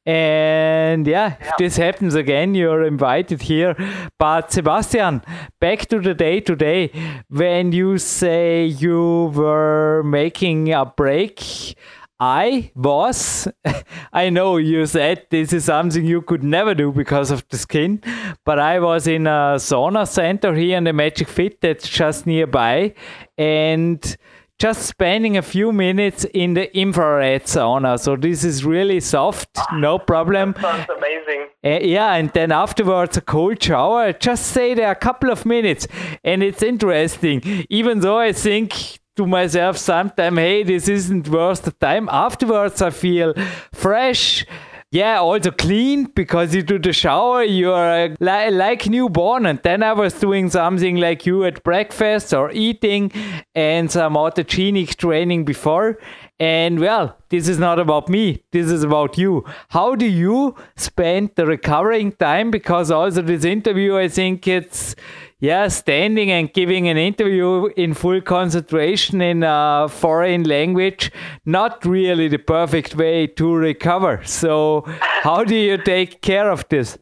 [0.07, 3.75] and yeah, yeah if this happens again you're invited here
[4.21, 5.21] but sebastian
[5.61, 6.93] back to the day today
[7.29, 11.75] when you say you were making a break
[12.21, 13.49] I was,
[14.13, 18.03] I know you said this is something you could never do because of the skin,
[18.45, 22.95] but I was in a sauna center here in the Magic Fit that's just nearby
[23.37, 24.17] and
[24.59, 27.99] just spending a few minutes in the infrared sauna.
[27.99, 30.53] So this is really soft, no problem.
[30.53, 31.49] That sounds amazing.
[31.65, 34.13] Uh, yeah, and then afterwards a cold shower.
[34.13, 35.89] Just stay there a couple of minutes,
[36.23, 37.43] and it's interesting.
[37.69, 42.09] Even though I think to myself sometime, hey, this isn't worth the time.
[42.11, 43.35] Afterwards, I feel
[43.73, 44.45] fresh.
[44.91, 49.45] Yeah, also clean because you do the shower, you're uh, li- like newborn.
[49.45, 53.11] And then I was doing something like you at breakfast or eating
[53.57, 55.99] and some autogenic training before.
[56.41, 59.45] And well, this is not about me, this is about you.
[59.69, 62.51] How do you spend the recovering time?
[62.51, 64.97] Because also, this interview, I think it's
[65.39, 71.13] yeah, standing and giving an interview in full concentration in a foreign language,
[71.45, 74.23] not really the perfect way to recover.
[74.25, 76.99] So, how do you take care of this?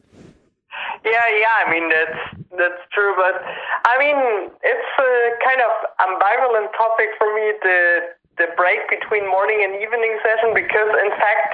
[1.05, 2.19] Yeah, yeah, I mean that's
[2.51, 3.41] that's true, but
[3.85, 5.13] I mean it's a
[5.43, 7.99] kind of ambivalent topic for me the
[8.37, 11.51] the break between morning and evening session because in fact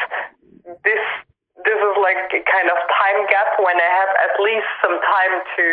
[0.83, 1.03] this
[1.65, 5.33] this is like a kind of time gap when I have at least some time
[5.59, 5.67] to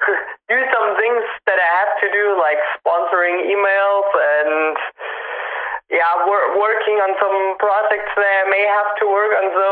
[0.52, 4.76] do some things that I have to do, like sponsoring emails and
[5.90, 9.46] yeah, working on some projects that I may have to work on.
[9.56, 9.68] So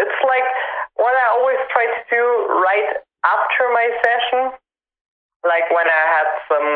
[0.00, 0.48] it's like
[0.96, 2.24] what I always try to do
[2.62, 4.40] right after my session,
[5.44, 6.70] like when I had some,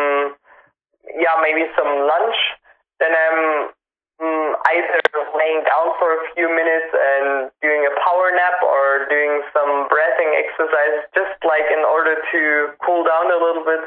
[1.17, 2.39] yeah, maybe some lunch,
[3.01, 3.71] then I'm
[4.21, 5.01] mm, either
[5.37, 10.33] laying down for a few minutes and doing a power nap or doing some breathing
[10.41, 12.41] exercises just like in order to
[12.81, 13.83] cool down a little bit.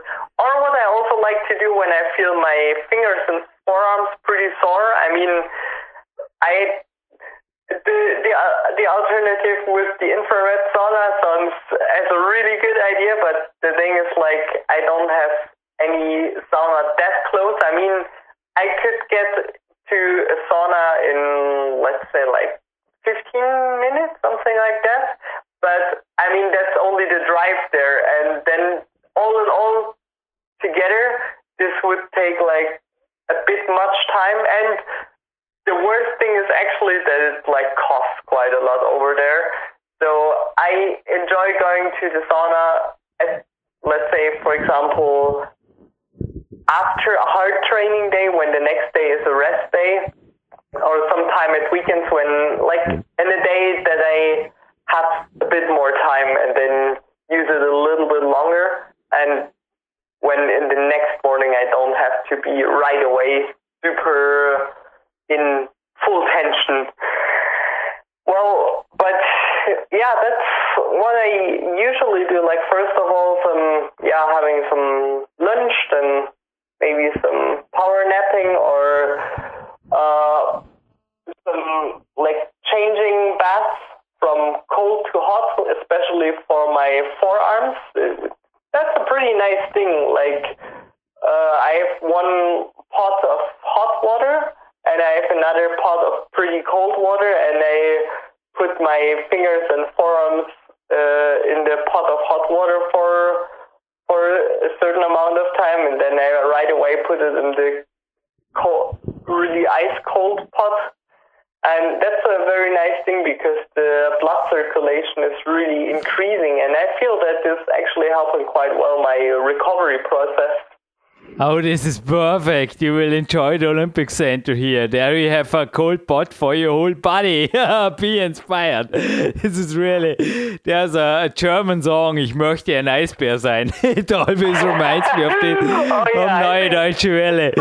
[121.69, 122.81] This is perfect.
[122.81, 124.87] You will enjoy the Olympic Center here.
[124.87, 127.47] There you have a cold pot for your whole body.
[127.99, 128.89] Be inspired.
[129.39, 130.15] This is really,
[130.63, 133.71] there's a, a, German song, Ich möchte ein Eisbär sein.
[133.83, 137.51] it always reminds me of the oh, yeah, Neue Deutsche Welle.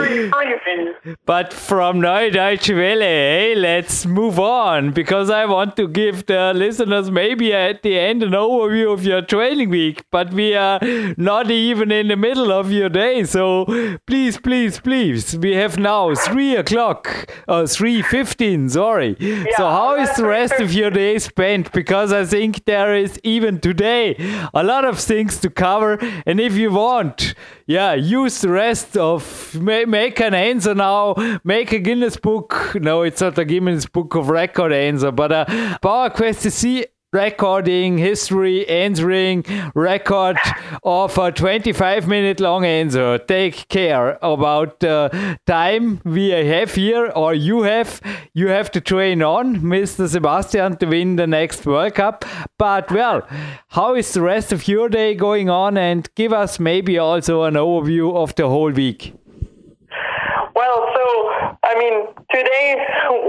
[1.29, 7.11] But from Neue Deutsche Welle, let's move on because I want to give the listeners
[7.11, 10.81] maybe at the end an overview of your training week, but we are
[11.19, 13.25] not even in the middle of your day.
[13.25, 13.67] So
[14.07, 18.71] please, please, please, we have now three o'clock, uh, three fifteen.
[18.71, 19.15] Sorry.
[19.21, 21.73] Yeah, so how is the rest of your day spent?
[21.73, 24.17] Because I think there is even today
[24.55, 27.35] a lot of things to cover, and if you want,
[27.69, 31.15] yeah, use the rest of make an answer now,
[31.45, 32.75] make a Guinness book.
[32.81, 36.51] No, it's not a Guinness book of record answer, but uh, a Power Quest to
[36.51, 39.43] see recording history answering
[39.75, 40.37] record
[40.83, 43.17] of a 25 minute long answer.
[43.17, 48.03] Take care about the time we have here or you have.
[48.35, 52.27] You have to train on mr sebastian to win the next world cup.
[52.59, 53.27] But well
[53.69, 55.79] how is the rest of your day going on?
[55.79, 59.15] And give us maybe also an overview of the whole week.
[60.55, 62.77] Well so i mean today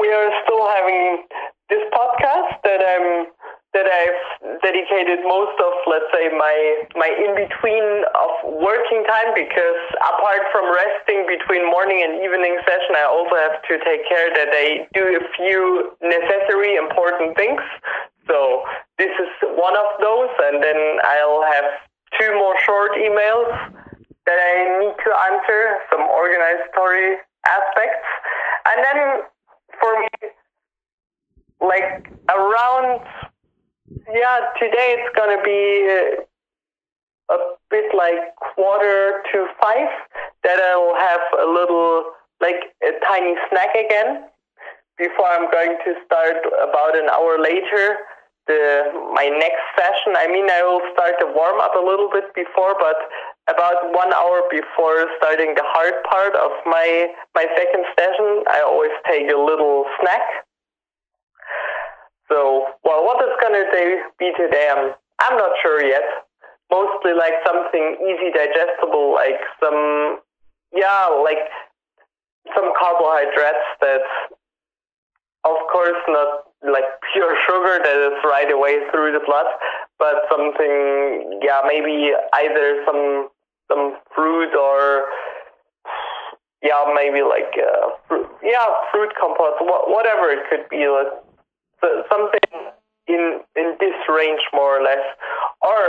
[0.02, 1.24] we are still having
[1.70, 3.28] this podcast that i'm
[3.74, 6.57] that I've dedicated most of, let's say, my
[6.97, 7.86] my in between
[8.17, 13.61] of working time because apart from resting between morning and evening session, I also have
[13.61, 17.61] to take care that I do a few necessary important things.
[18.26, 18.65] So
[18.97, 21.65] this is one of those, and then I'll have
[22.17, 23.53] two more short emails
[24.26, 25.61] that I need to answer,
[25.93, 28.05] some organizatory aspects,
[28.65, 28.99] and then
[29.78, 30.09] for me,
[31.61, 33.01] like around
[34.14, 36.24] yeah, today it's going to be
[37.30, 37.38] uh, a
[37.70, 39.90] bit like quarter to five.
[40.44, 42.06] That I'll have a little,
[42.42, 44.26] like a tiny snack again.
[44.98, 47.98] Before I'm going to start about an hour later
[48.48, 50.18] the my next session.
[50.18, 52.98] I mean, I will start the warm up a little bit before, but
[53.48, 58.92] about one hour before starting the hard part of my my second session, I always
[59.06, 60.49] take a little snack
[62.30, 63.66] so, well, what is going to
[64.20, 64.70] be today?
[64.72, 66.04] I'm, I'm not sure yet.
[66.72, 70.20] Mostly like something easy digestible, like some,
[70.72, 71.50] yeah, like
[72.56, 74.02] some carbohydrates that,
[75.46, 79.48] of course not like pure sugar that is right away through the blood,
[79.98, 83.30] but something yeah maybe either some
[83.72, 85.06] some fruit or
[86.62, 90.86] yeah maybe like uh, fruit, yeah fruit compost whatever it could be
[92.10, 92.72] something
[93.08, 95.04] in in this range more or less
[95.62, 95.82] or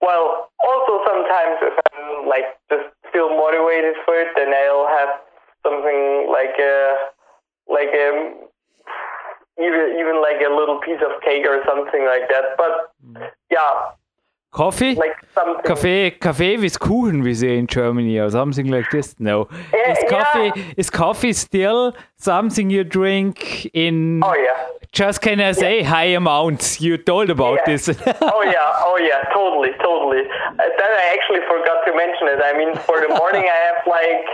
[0.00, 5.08] well also sometimes if I'm like just feel motivated for it then I'll have
[5.62, 6.96] something like a
[7.68, 8.34] like a
[9.58, 13.30] even even like a little piece of cake or something like that but mm.
[13.50, 13.96] yeah
[14.52, 14.96] Coffee?
[14.96, 15.62] Like something.
[15.64, 19.14] Kaffee, coffee with Kuchen, we say in Germany, or something like this.
[19.20, 19.42] No.
[19.42, 20.72] Eh, yeah, is coffee yeah.
[20.76, 24.20] is coffee still something you drink in?
[24.24, 24.79] Oh yeah.
[24.92, 26.80] Just can I say high amounts?
[26.80, 27.70] You told about Yeah.
[27.76, 27.88] this.
[28.20, 30.26] oh yeah, oh yeah, totally, totally.
[30.26, 32.42] Uh, that I actually forgot to mention it.
[32.42, 34.26] I mean, for the morning, I have like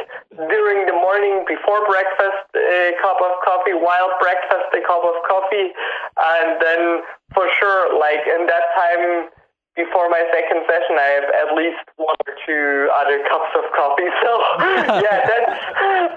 [0.49, 5.77] during the morning before breakfast a cup of coffee, while breakfast a cup of coffee,
[6.25, 7.05] and then
[7.37, 9.29] for sure, like in that time
[9.77, 14.09] before my second session, I have at least one or two other cups of coffee.
[14.27, 15.53] So yeah, that's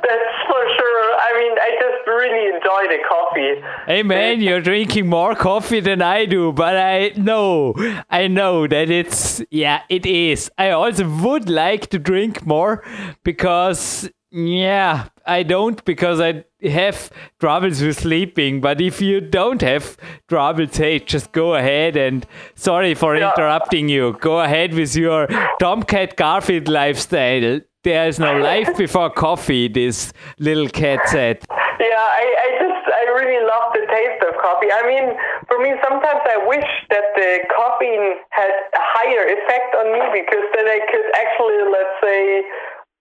[0.02, 1.04] that's for sure.
[1.20, 3.54] I mean, I just really enjoy the coffee.
[3.86, 7.76] Hey man, you're drinking more coffee than I do, but I know,
[8.10, 10.50] I know that it's, yeah, it is.
[10.58, 12.84] I also would like to drink more
[13.24, 17.10] because, yeah, I don't because I have
[17.40, 18.62] troubles with sleeping.
[18.62, 22.26] But if you don't have troubles, hey, just go ahead and
[22.56, 23.32] sorry for Yeah.
[23.32, 24.14] interrupting you.
[24.20, 25.28] Go ahead with your
[25.60, 27.62] Tomcat Garfield lifestyle.
[27.84, 31.38] There is no life before coffee, this little cat said.
[31.80, 34.68] Yeah, I, I just I really love the taste of coffee.
[34.70, 35.16] I mean,
[35.48, 40.44] for me, sometimes I wish that the caffeine had a higher effect on me because
[40.56, 42.44] then I could actually, let's say,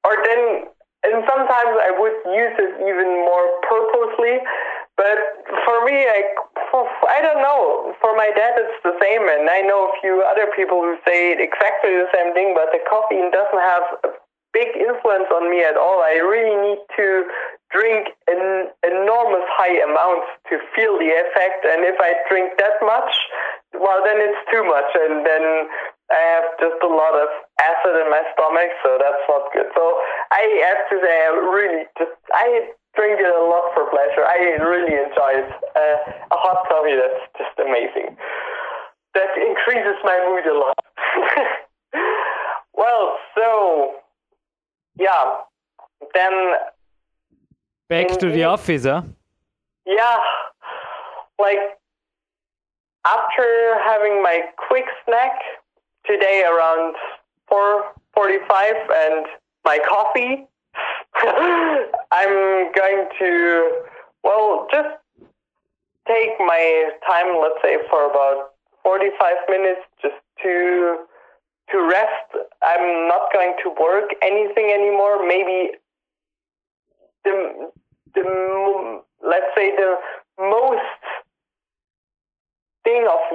[0.07, 0.70] or then,
[1.07, 4.42] and sometimes I would use it even more purposely.
[4.99, 5.18] But
[5.62, 6.26] for me, I,
[7.07, 7.94] I don't know.
[8.03, 11.38] For my dad, it's the same, and I know a few other people who say
[11.38, 12.51] exactly the same thing.
[12.59, 14.11] But the caffeine doesn't have a
[14.51, 16.03] big influence on me at all.
[16.03, 17.30] I really need to
[17.70, 21.62] drink an enormous high amounts to feel the effect.
[21.62, 23.12] And if I drink that much,
[23.74, 24.90] well, then it's too much.
[24.94, 25.44] And then
[26.10, 27.28] I have just a lot of
[27.60, 29.68] acid in my stomach, so that's not good.
[29.74, 29.84] So
[30.32, 34.24] I have to say, I really just, I drink it a lot for pleasure.
[34.24, 35.50] I really enjoy it.
[35.76, 35.96] Uh,
[36.32, 38.16] a hot coffee, that's just amazing.
[39.14, 40.84] That increases my mood a lot.
[42.74, 44.00] well, so,
[44.98, 45.44] yeah,
[46.14, 46.32] then
[47.88, 49.02] Back to the office, huh?
[49.86, 50.18] yeah,
[51.40, 51.78] like
[53.09, 55.32] after having my quick snack
[56.06, 56.94] today around
[57.48, 57.84] four
[58.14, 59.26] forty-five and
[59.64, 60.46] my coffee,
[62.12, 63.70] I'm going to
[64.22, 64.94] well just
[66.06, 67.40] take my time.
[67.40, 68.50] Let's say for about
[68.82, 71.04] forty-five minutes, just to
[71.70, 72.28] to rest.
[72.62, 75.26] I'm not going to work anything anymore.
[75.26, 75.72] Maybe
[77.24, 77.70] the
[78.14, 79.96] the let's say the
[80.38, 80.67] most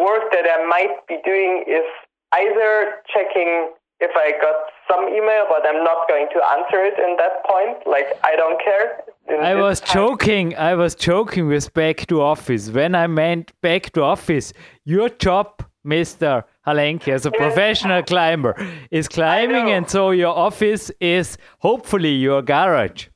[0.03, 1.87] work that I might be doing is
[2.33, 4.55] either checking if I got
[4.89, 7.77] some email, but I'm not going to answer it in that point.
[7.87, 9.03] Like I don't care.
[9.29, 10.55] In I was time- joking.
[10.57, 12.69] I was joking with back to office.
[12.69, 14.51] When I meant back to office,
[14.83, 15.47] your job,
[15.85, 18.53] Mister Halenke, as a professional climber,
[18.91, 23.07] is climbing, and so your office is hopefully your garage.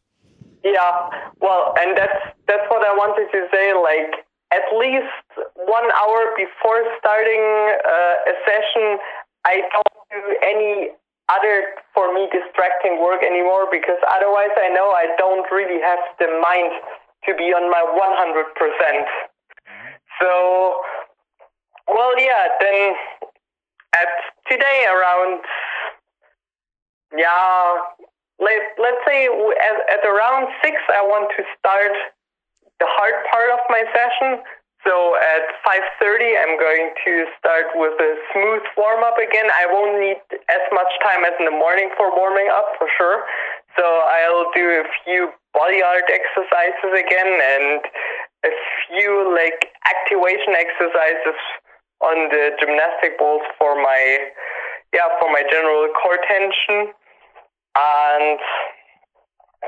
[0.63, 1.09] Yeah,
[1.41, 3.73] well, and that's that's what I wanted to say.
[3.73, 5.11] Like at least
[5.55, 7.43] one hour before starting
[7.83, 8.97] uh, a session,
[9.45, 10.89] I don't do any
[11.29, 16.31] other for me distracting work anymore because otherwise I know I don't really have the
[16.39, 16.71] mind
[17.25, 19.03] to be on my 100%.
[20.21, 20.79] So,
[21.87, 22.95] well, yeah, then
[23.95, 24.07] at
[24.49, 25.41] today around,
[27.15, 27.75] yeah,
[28.39, 31.91] let, let's say at, at around six, I want to start
[32.79, 34.43] the hard part of my session.
[34.85, 39.49] So at 5.30, I'm going to start with a smooth warm-up again.
[39.51, 43.25] I won't need as much time as in the morning for warming up, for sure.
[43.75, 47.81] So I'll do a few body art exercises again and
[48.45, 48.53] a
[48.87, 51.39] few like activation exercises
[52.01, 54.29] on the gymnastic balls for my
[54.93, 56.93] yeah for my general core tension
[57.75, 58.39] and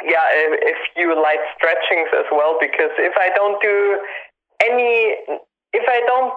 [0.06, 4.00] yeah a few light stretchings as well because if I don't do
[4.64, 5.16] any
[5.74, 6.34] if I don't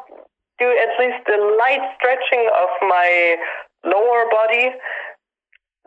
[0.59, 3.37] do at least a light stretching of my
[3.85, 4.71] lower body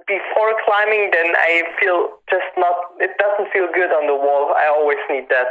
[0.07, 2.75] before climbing, then I feel just not.
[2.99, 4.53] It doesn't feel good on the wall.
[4.53, 5.49] I always need that.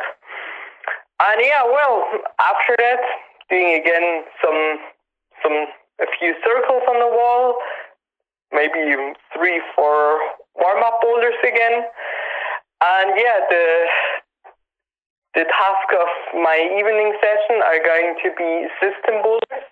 [1.20, 2.06] And yeah, well,
[2.38, 3.02] after that,
[3.50, 4.78] doing again some
[5.42, 5.66] some
[6.00, 7.58] a few circles on the wall,
[8.52, 8.94] maybe
[9.34, 10.18] three, four
[10.57, 11.84] warm up boulders again.
[12.82, 13.66] And yeah, the
[15.34, 16.11] the task of
[16.42, 19.66] my evening session are going to be system boulders.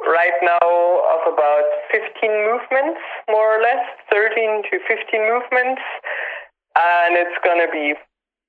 [0.00, 2.08] Right now of about 15
[2.48, 2.96] movements,
[3.28, 5.84] more or less, 13 to 15 movements.
[6.72, 7.92] And it's going to be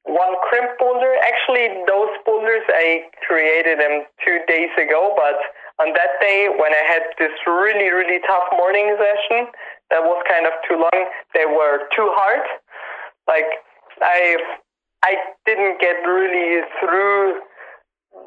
[0.08, 1.12] one crimp boulder.
[1.28, 5.36] Actually, those boulders, I created them two days ago, but
[5.84, 9.52] on that day when I had this really, really tough morning session
[9.92, 11.00] that was kind of too long,
[11.36, 12.44] they were too hard.
[13.28, 13.48] Like,
[14.02, 14.40] I,
[15.04, 15.16] I
[15.46, 17.44] didn't get really through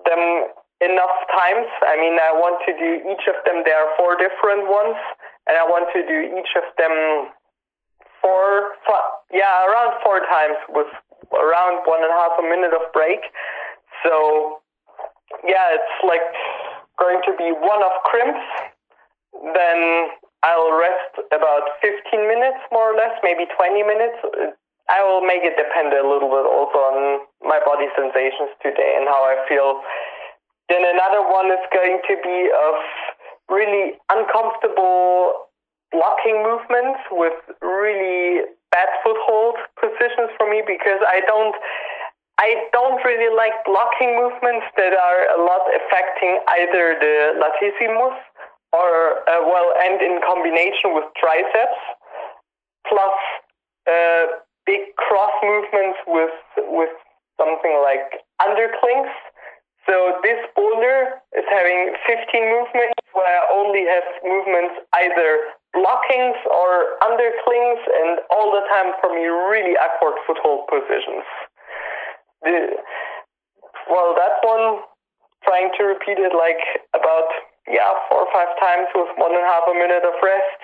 [0.05, 0.53] them
[0.85, 1.69] enough times.
[1.83, 3.65] I mean, I want to do each of them.
[3.65, 5.01] There are four different ones,
[5.49, 7.33] and I want to do each of them
[8.21, 9.01] four, four
[9.33, 10.89] yeah, around four times with
[11.33, 13.21] around one and a half a minute of break.
[14.05, 14.61] So
[15.45, 16.25] yeah, it's like
[16.99, 18.45] going to be one of crimps.
[19.55, 20.09] Then
[20.45, 24.21] I'll rest about 15 minutes, more or less, maybe 20 minutes.
[24.93, 29.09] I will make it depend a little bit also on my body sensations today and
[29.09, 29.81] how I feel.
[30.69, 32.77] Then another one is going to be of
[33.49, 35.49] really uncomfortable
[35.89, 41.57] blocking movements with really bad foothold positions for me because I don't
[42.37, 48.19] I don't really like blocking movements that are a lot affecting either the latissimus
[48.75, 51.79] or uh, well and in combination with triceps
[52.91, 53.15] plus
[53.87, 56.35] uh, big cross movements with
[56.75, 56.91] with
[57.39, 59.13] something like underclings.
[59.87, 65.31] So this boulder is having 15 movements where I only have movements either
[65.77, 71.27] blockings or underclings and all the time for me really awkward foothold positions.
[72.43, 72.81] The,
[73.91, 74.83] well, that one,
[75.45, 76.63] trying to repeat it like
[76.95, 77.29] about,
[77.69, 80.61] yeah, four or five times with one and a half a minute of rest.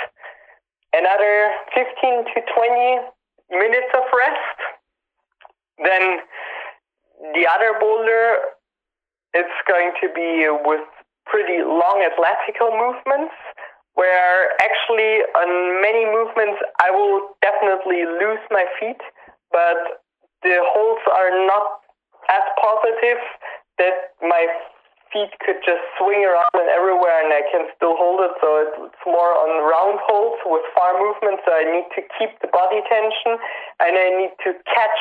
[0.92, 4.58] Another 15 to 20 minutes of rest.
[5.78, 6.20] Then
[7.34, 8.52] the other boulder,
[9.32, 10.84] it's going to be with
[11.26, 13.32] pretty long athletical movements
[13.94, 19.00] where actually on many movements I will definitely lose my feet,
[19.52, 20.02] but
[20.42, 21.80] the holds are not
[22.28, 23.20] as positive
[23.78, 24.46] that my
[25.12, 28.34] feet could just swing around and everywhere and I can still hold it.
[28.40, 31.42] So it's more on round holds with far movement.
[31.46, 33.38] So I need to keep the body tension
[33.82, 35.00] and I need to catch,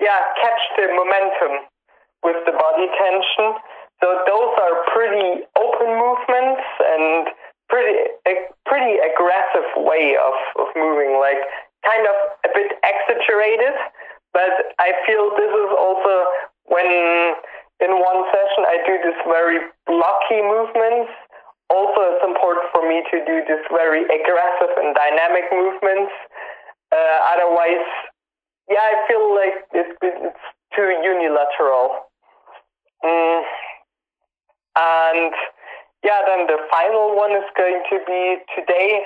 [0.00, 1.66] yeah, catch the momentum
[2.22, 3.58] with the body tension.
[4.00, 7.28] So those are pretty open movements and
[7.68, 8.34] pretty a
[8.64, 11.40] pretty aggressive way of, of moving, like
[11.84, 13.74] kind of a bit exaggerated.
[14.32, 16.14] But I feel this is also
[16.68, 17.34] when
[17.80, 21.12] in one session I do this very blocky movements.
[21.70, 26.12] Also, it's important for me to do this very aggressive and dynamic movements.
[26.90, 27.84] Uh, otherwise,
[28.70, 32.08] yeah, I feel like it, it's too unilateral.
[33.04, 33.42] Mm.
[34.76, 35.32] And
[36.04, 39.02] yeah, then the final one is going to be today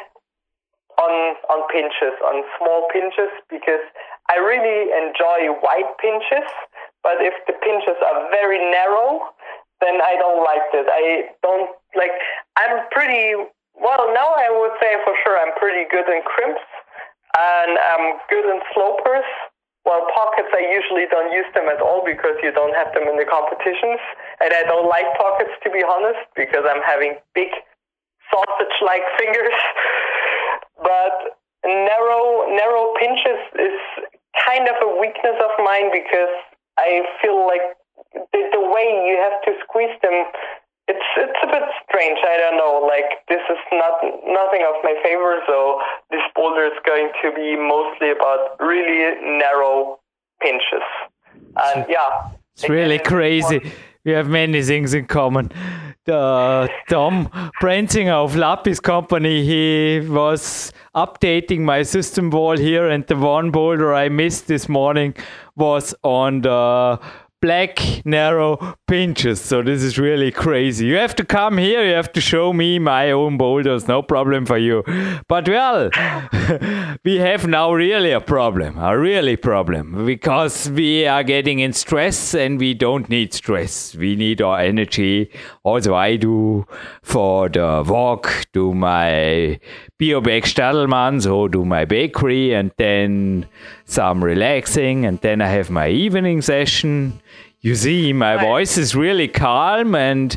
[0.98, 3.82] on on pinches, on small pinches, because
[4.30, 6.48] I really enjoy wide pinches.
[7.02, 9.34] But if the pinches are very narrow,
[9.82, 10.86] then I don't like it.
[10.86, 12.14] I don't like.
[12.56, 13.34] I'm pretty
[13.74, 14.30] well now.
[14.38, 16.62] I would say for sure I'm pretty good in crimps,
[17.34, 19.26] and I'm good in slopers.
[19.82, 23.18] Well, pockets, I usually don't use them at all because you don't have them in
[23.18, 23.98] the competitions.
[24.38, 27.50] And I don't like pockets, to be honest, because I'm having big
[28.30, 29.58] sausage like fingers.
[30.78, 33.78] but narrow, narrow pinches is
[34.46, 36.30] kind of a weakness of mine because
[36.78, 37.76] I feel like
[38.14, 40.24] the, the way you have to squeeze them
[40.88, 42.18] it's it's a bit strange.
[42.26, 42.84] I don't know.
[42.84, 45.38] Like this is not nothing of my favor.
[45.46, 50.00] So this boulder is going to be mostly about really narrow
[50.42, 50.86] pinches.
[51.56, 53.72] And yeah, it's really crazy.
[54.04, 55.52] We have many things in common.
[56.04, 57.28] The Tom
[57.60, 63.94] Brenzinger of Lapis Company, he was updating my system wall here, and the one boulder
[63.94, 65.14] I missed this morning
[65.56, 67.00] was on the
[67.42, 70.86] black narrow pinches so this is really crazy.
[70.86, 71.84] You have to come here.
[71.84, 73.88] You have to show me my own boulders.
[73.88, 74.84] No problem for you.
[75.26, 75.90] But well
[77.04, 80.06] we have now really a problem a really problem.
[80.06, 83.96] Because we are getting in stress and we don't need stress.
[83.96, 85.28] We need our energy.
[85.64, 86.64] Also i do
[87.02, 89.58] for the walk do my
[90.02, 93.46] Biobeck Stadelmann, so do my bakery and then
[93.84, 97.20] some relaxing and then I have my evening session.
[97.60, 100.36] You see, my voice is really calm and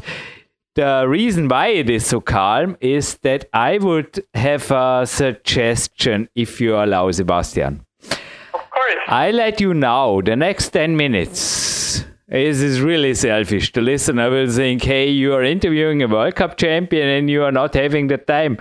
[0.75, 6.61] the reason why it is so calm is that I would have a suggestion if
[6.61, 7.83] you allow Sebastian.
[8.03, 9.03] Of course.
[9.07, 11.84] I let you know the next 10 minutes.
[12.27, 13.71] This is really selfish.
[13.71, 17.51] The listener will think, hey, you are interviewing a World Cup champion and you are
[17.51, 18.57] not having the time.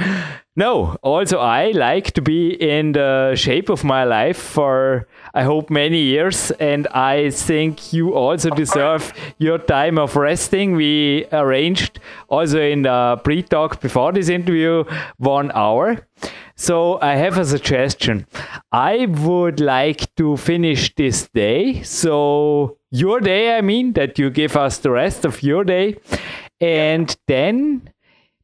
[0.54, 5.70] No, also I like to be in the shape of my life for I hope
[5.70, 10.76] many years and I think you also deserve your time of resting.
[10.76, 14.84] We arranged also in the pre-talk before this interview
[15.16, 16.06] 1 hour.
[16.54, 18.26] So I have a suggestion.
[18.70, 21.82] I would like to finish this day.
[21.82, 25.97] So your day, I mean, that you give us the rest of your day.
[26.61, 27.90] And then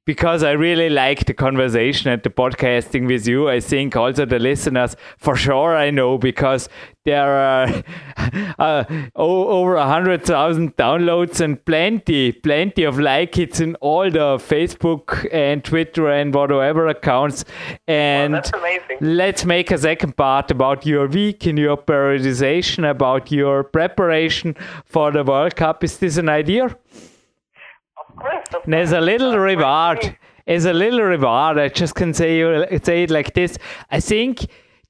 [0.06, 3.48] because I really like the conversation and the podcasting with you.
[3.48, 6.68] I think also the listeners, for sure, I know because
[7.04, 7.82] there are
[8.58, 8.84] uh,
[9.14, 15.28] over a hundred thousand downloads and plenty, plenty of like hits in all the Facebook
[15.32, 17.44] and Twitter and whatever accounts.
[17.86, 23.64] And well, let's make a second part about your week and your periodization, about your
[23.64, 25.84] preparation for the World Cup.
[25.84, 26.76] Is this an idea?
[28.66, 30.16] There's a little reward.
[30.46, 31.58] There's a little reward.
[31.58, 33.58] I just can say you say it like this.
[33.90, 34.46] I think.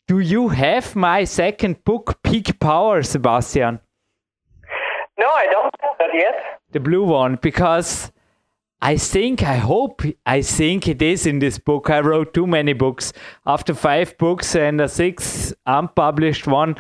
[0.09, 3.79] Do you have my second book, Peak Power, Sebastian?
[5.17, 6.61] No, I don't have that yet.
[6.73, 8.11] The blue one, because
[8.83, 11.91] I think, I hope, I think it is in this book.
[11.91, 13.13] I wrote too many books.
[13.47, 16.75] After five books and a six unpublished one,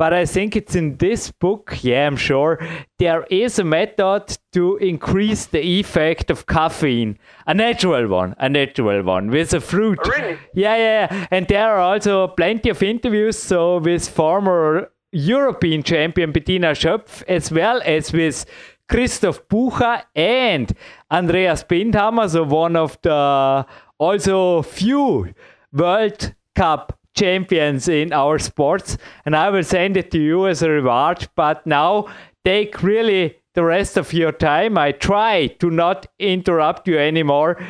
[0.00, 2.58] but I think it's in this book, yeah, I'm sure,
[2.98, 7.18] there is a method to increase the effect of caffeine.
[7.46, 9.98] A natural one, a natural one with a fruit.
[10.06, 10.38] Really?
[10.54, 11.08] Yeah, yeah.
[11.10, 11.26] Yeah.
[11.30, 17.52] And there are also plenty of interviews so with former European champion Bettina Schöpf as
[17.52, 18.46] well as with
[18.88, 20.72] Christoph Bucher and
[21.10, 23.66] Andreas Bindhammer, so one of the
[23.98, 25.34] also few
[25.74, 30.70] World Cup champions in our sports and I will send it to you as a
[30.70, 31.28] reward.
[31.34, 32.06] But now
[32.44, 34.78] take really the rest of your time.
[34.78, 37.56] I try to not interrupt you anymore.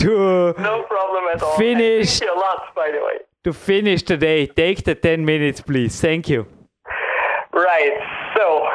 [0.00, 1.56] To no problem at all.
[1.56, 2.20] Finish.
[2.20, 3.18] A lot, by the way.
[3.44, 5.98] To finish the day, take the 10 minutes, please.
[5.98, 6.46] Thank you.
[7.54, 7.96] Right.
[8.36, 8.66] So,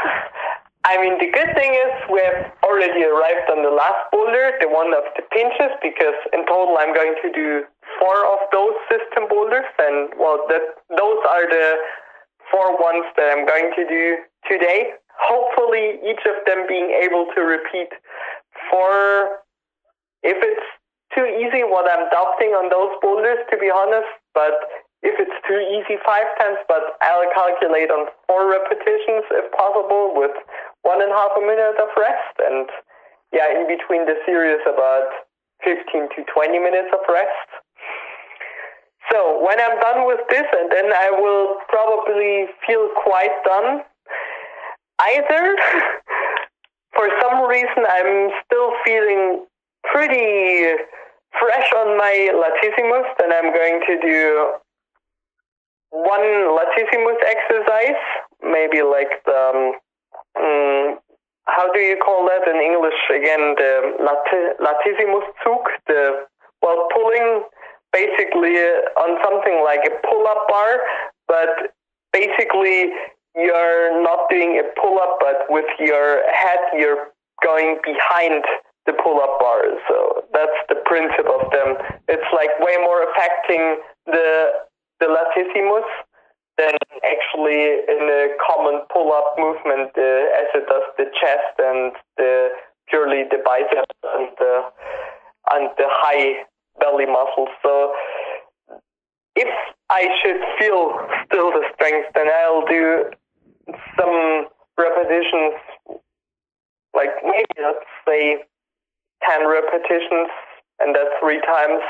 [0.85, 4.69] I mean, the good thing is we have already arrived on the last boulder, the
[4.69, 7.63] one of the pinches, because in total I'm going to do
[7.99, 11.75] four of those system boulders, and well, that those are the
[12.51, 14.95] four ones that I'm going to do today.
[15.19, 17.91] Hopefully, each of them being able to repeat
[18.71, 19.43] four.
[20.23, 20.69] If it's
[21.15, 24.55] too easy, what I'm doubting on those boulders, to be honest, but
[25.01, 30.35] if it's too easy, five times, but I'll calculate on four repetitions if possible with
[30.83, 32.35] one and a half a minute of rest.
[32.43, 32.67] And
[33.31, 35.07] yeah, in between the series, about
[35.63, 37.47] 15 to 20 minutes of rest.
[39.11, 43.81] So when I'm done with this, and then I will probably feel quite done.
[45.01, 45.55] Either,
[46.95, 49.45] for some reason, I'm still feeling
[49.83, 50.77] pretty
[51.39, 54.53] fresh on my latissimus, then I'm going to do
[55.91, 56.21] one
[56.53, 58.01] latissimus exercise,
[58.43, 59.71] maybe like the,
[60.37, 60.99] um,
[61.45, 63.95] how do you call that in English again, the
[64.61, 66.25] latissimus Zug, the,
[66.61, 67.43] well, pulling
[67.91, 68.55] basically
[68.97, 70.79] on something like a pull-up bar,
[71.27, 71.73] but
[72.13, 72.91] basically
[73.35, 77.09] you're not doing a pull-up, but with your head you're
[77.43, 78.43] going behind
[78.85, 79.63] the pull-up bar.
[79.87, 81.77] So that's the principle of them.
[82.07, 84.49] It's like way more affecting the
[84.99, 85.87] the latissimus
[86.57, 86.75] than
[87.07, 92.49] actually in a common pull-up movement uh, as it does the chest and the
[92.89, 94.63] purely the biceps and the
[95.51, 96.43] and the high
[96.79, 97.49] belly muscles.
[97.63, 97.93] So
[99.35, 99.47] if
[99.89, 100.93] I should feel
[101.25, 103.11] still the strength, then I'll do
[103.97, 105.55] some repetitions,
[106.95, 108.43] like maybe let's say
[109.27, 110.29] 10 repetitions,
[110.79, 111.81] and that's three times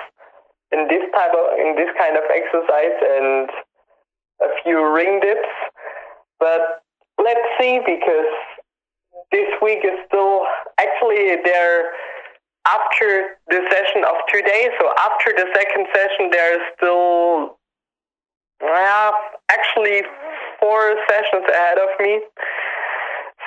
[0.72, 3.50] in this type of in this kind of exercise and
[4.42, 5.50] a few ring dips.
[6.40, 6.84] But
[7.18, 8.32] let's see because
[9.32, 10.46] this week is still
[10.80, 11.92] actually there
[12.66, 17.57] after the session of today, so after the second session, there's still
[18.64, 19.12] uh,
[19.49, 20.03] actually
[20.60, 22.20] four sessions ahead of me.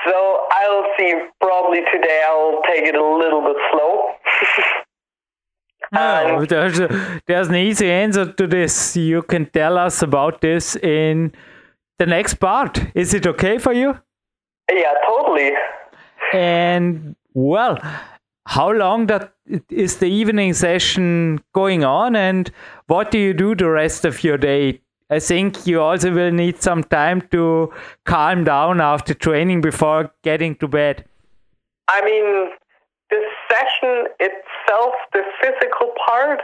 [0.07, 1.15] So I'll see.
[1.41, 4.15] Probably today I'll take it a little bit slow.
[5.93, 8.97] No, there's, a, there's an easy answer to this.
[8.97, 11.33] You can tell us about this in
[11.99, 12.81] the next part.
[12.95, 13.99] Is it okay for you?
[14.73, 15.53] Yeah, totally.
[16.33, 17.79] And well,
[18.47, 19.33] how long that
[19.71, 22.51] is the evening session going on, and
[22.87, 24.81] what do you do the rest of your day?
[25.11, 27.73] I think you also will need some time to
[28.07, 31.05] calm down after training before getting to bed.
[31.89, 32.51] I mean,
[33.11, 33.21] the
[33.51, 36.41] session itself, the physical part,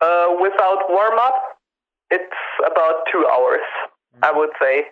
[0.00, 1.58] uh, without warm up,
[2.10, 2.34] it's
[2.66, 3.62] about two hours,
[4.22, 4.86] I would say.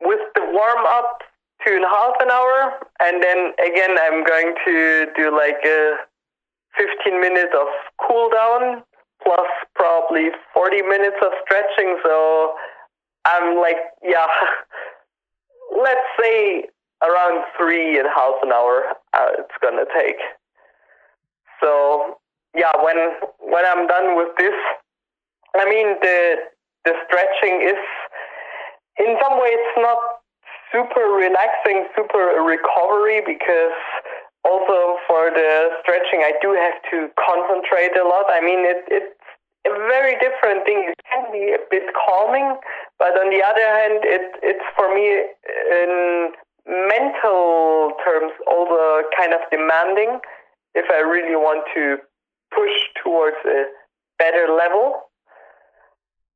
[0.00, 1.22] With the warm up,
[1.64, 5.96] two and a half an hour, and then again, I'm going to do like a
[6.76, 7.66] 15 minutes of
[8.06, 8.82] cool down
[9.22, 11.98] plus probably 40 minutes of stretching.
[12.04, 12.52] So
[13.24, 14.26] I'm like, yeah,
[15.82, 16.64] let's say
[17.02, 20.20] around three and a half an hour uh, it's gonna take.
[21.60, 22.18] So
[22.54, 22.96] yeah, when
[23.40, 24.54] when I'm done with this,
[25.56, 26.36] I mean the
[26.84, 27.80] the stretching is
[28.98, 29.98] in some way it's not
[30.74, 33.78] super relaxing, super recovery because
[34.42, 38.26] also for the stretching I do have to concentrate a lot.
[38.28, 39.14] I mean it it's
[39.66, 40.90] a very different thing.
[40.90, 42.58] It can be a bit calming,
[42.98, 45.24] but on the other hand, it it's for me
[45.70, 46.32] in
[46.66, 50.20] mental terms also kind of demanding
[50.74, 51.96] if I really want to
[52.52, 53.64] push towards a
[54.18, 55.08] better level.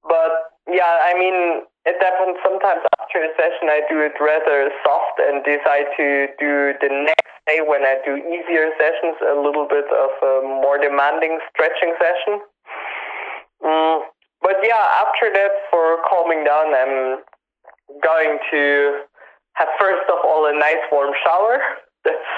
[0.02, 5.16] But yeah, I mean, it happens sometimes after a session I do it rather soft
[5.18, 9.88] and decide to do the next day when I do easier sessions a little bit
[9.88, 12.44] of a more demanding stretching session.
[13.64, 14.00] Mm,
[14.42, 17.24] but yeah, after that, for calming down, I'm
[18.04, 19.00] going to
[19.54, 21.58] have first of all a nice warm shower.
[22.04, 22.30] That's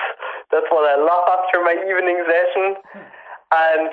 [0.51, 2.75] that's what I love after my evening session,
[3.53, 3.91] and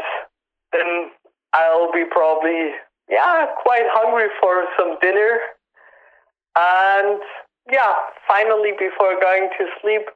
[0.71, 1.11] then
[1.53, 2.71] I'll be probably
[3.09, 5.38] yeah quite hungry for some dinner,
[6.58, 7.22] and
[7.72, 7.93] yeah,
[8.28, 10.10] finally before going to sleep.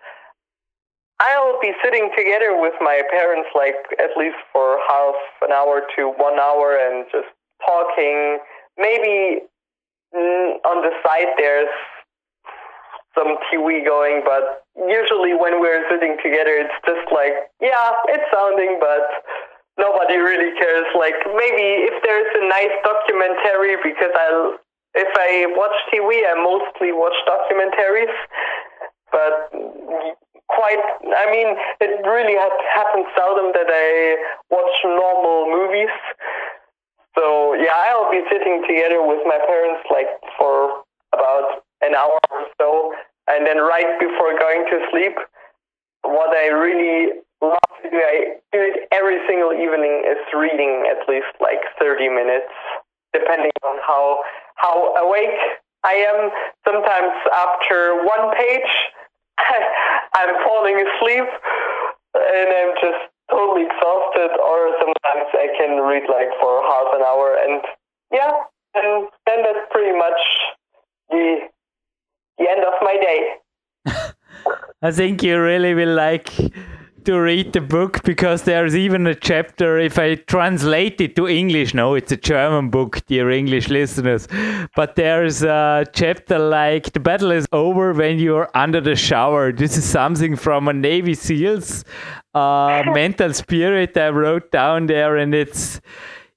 [1.21, 6.09] I'll be sitting together with my parents like at least for half an hour to
[6.17, 7.29] one hour and just
[7.63, 8.39] talking.
[8.77, 9.45] Maybe
[10.15, 11.69] mm, on the side there's
[13.13, 18.79] some TV going, but usually when we're sitting together, it's just like, yeah, it's sounding,
[18.79, 19.03] but
[19.77, 20.87] nobody really cares.
[20.97, 24.55] Like maybe if there's a nice documentary, because I,
[24.93, 28.11] if I watch TV, I mostly watch documentaries,
[29.11, 29.51] but
[30.47, 30.83] quite,
[31.15, 32.35] I mean, it really
[32.75, 34.17] happens seldom that I
[34.49, 35.91] watch normal movies.
[37.17, 40.83] So yeah, I'll be sitting together with my parents like for
[41.13, 42.93] about an hour or so.
[43.27, 45.15] And then right before going to sleep,
[46.03, 51.07] what I really love to do, I do it every single evening, is reading at
[51.07, 52.51] least like 30 minutes,
[53.13, 54.19] depending on how
[54.55, 55.39] how awake
[55.83, 56.29] I am.
[56.65, 58.71] Sometimes after one page,
[60.15, 61.27] I'm falling asleep
[62.13, 67.37] and I'm just totally exhausted, or sometimes I can read like for half an hour,
[67.39, 67.61] and
[68.11, 68.31] yeah,
[68.75, 70.19] and then that's pretty much
[71.09, 71.47] the
[72.37, 73.21] the end of my day.
[74.81, 76.29] I think you really will like
[77.05, 81.73] to read the book because there's even a chapter if I translate it to English.
[81.73, 84.27] No, it's a German book, dear English listeners.
[84.75, 89.51] But there's a chapter like the battle is over when you're under the shower.
[89.51, 91.85] This is something from a Navy SEALs
[92.33, 95.81] uh, mental spirit I wrote down there, and it's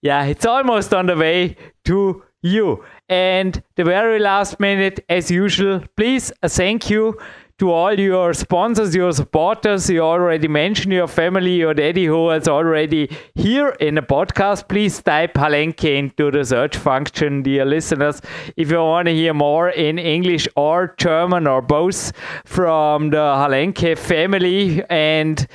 [0.02, 2.84] yeah, it's almost on the way to you.
[3.08, 7.18] And the very last minute, as usual, please, a thank you
[7.58, 9.88] to all your sponsors, your supporters.
[9.88, 14.68] You already mentioned your family, your daddy who is already here in the podcast.
[14.68, 18.20] Please type Halenke into the search function, dear listeners.
[18.56, 22.12] If you want to hear more in English or German or both
[22.44, 25.46] from the Halenke family and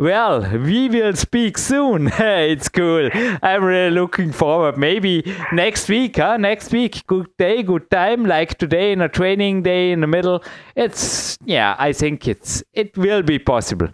[0.00, 2.06] well, we will speak soon.
[2.18, 3.10] it's cool.
[3.42, 4.78] I'm really looking forward.
[4.78, 6.38] Maybe next week, huh?
[6.38, 8.24] Next week, good day, good time.
[8.24, 10.42] Like today in a training day in the middle.
[10.74, 11.76] It's yeah.
[11.78, 13.88] I think it's it will be possible.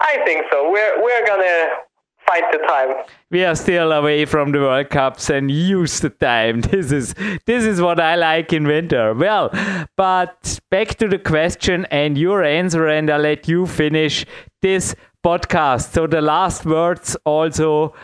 [0.00, 0.70] I think so.
[0.70, 1.68] We're we're gonna
[2.34, 3.04] find the time.
[3.30, 6.62] We are still away from the World Cups and use the time.
[6.74, 7.14] This is
[7.46, 9.14] this is what I like in winter.
[9.14, 9.50] Well,
[9.96, 14.26] but back to the question and your answer, and I'll let you finish
[14.62, 14.94] this
[15.24, 15.92] podcast.
[15.92, 17.94] So the last words also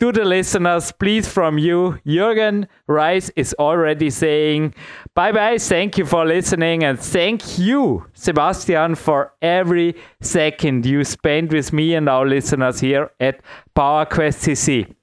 [0.00, 4.74] to the listeners, please from you, Jürgen Reis is already saying
[5.14, 5.58] bye bye.
[5.58, 11.94] Thank you for listening and thank you, Sebastian, for every second you spend with me
[11.94, 13.40] and our listeners here at
[13.74, 14.97] PowerQuest CC.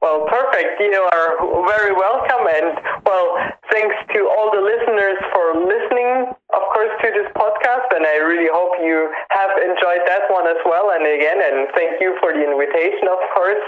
[0.00, 0.80] Well, perfect.
[0.80, 1.30] You are
[1.68, 2.48] very welcome.
[2.48, 2.72] And,
[3.04, 3.36] well,
[3.68, 7.92] thanks to all the listeners for listening, of course, to this podcast.
[7.92, 10.88] And I really hope you have enjoyed that one as well.
[10.96, 13.60] And again, and thank you for the invitation, of course.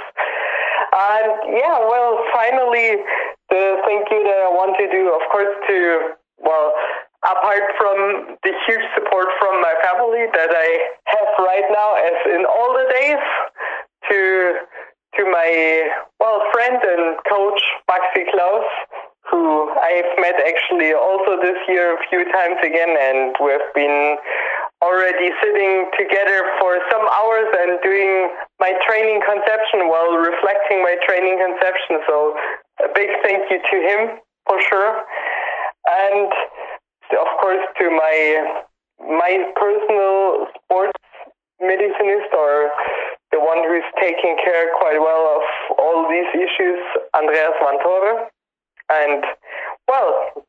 [0.97, 2.97] And yeah, well, finally,
[3.53, 6.73] the thank you that I want to do, of course, to, well,
[7.29, 10.69] apart from the huge support from my family that I
[11.13, 13.21] have right now, as in all the days,
[14.09, 14.55] to
[15.17, 15.89] to my
[16.21, 17.61] well friend and coach
[17.91, 18.65] Maxi Klaus,
[19.31, 24.17] who I've met actually also this year a few times again, and we've been
[24.83, 28.29] already sitting together for some hours and doing
[28.59, 32.03] my training conception while reflecting my training conception.
[32.09, 32.35] So
[32.83, 35.05] a big thank you to him for sure,
[35.87, 36.33] and
[37.19, 38.59] of course to my
[38.99, 40.99] my personal sports
[41.63, 42.71] medicinist or
[43.33, 45.45] the one who's taking care quite well of
[45.81, 46.79] all these issues,
[47.17, 48.29] Andreas Vantore.
[48.93, 49.25] And,
[49.89, 50.45] well,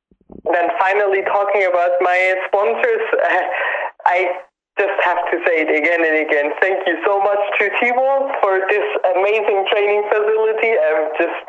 [0.51, 3.03] then finally talking about my sponsors,
[4.05, 4.43] I
[4.77, 6.51] just have to say it again and again.
[6.59, 10.75] Thank you so much to Timo for this amazing training facility.
[10.75, 11.39] I'm just,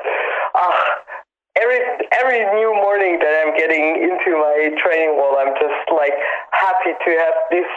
[0.55, 0.85] uh,
[1.57, 1.81] every
[2.13, 6.15] every new morning that I'm getting into my training wall, I'm just like
[6.53, 7.71] happy to have this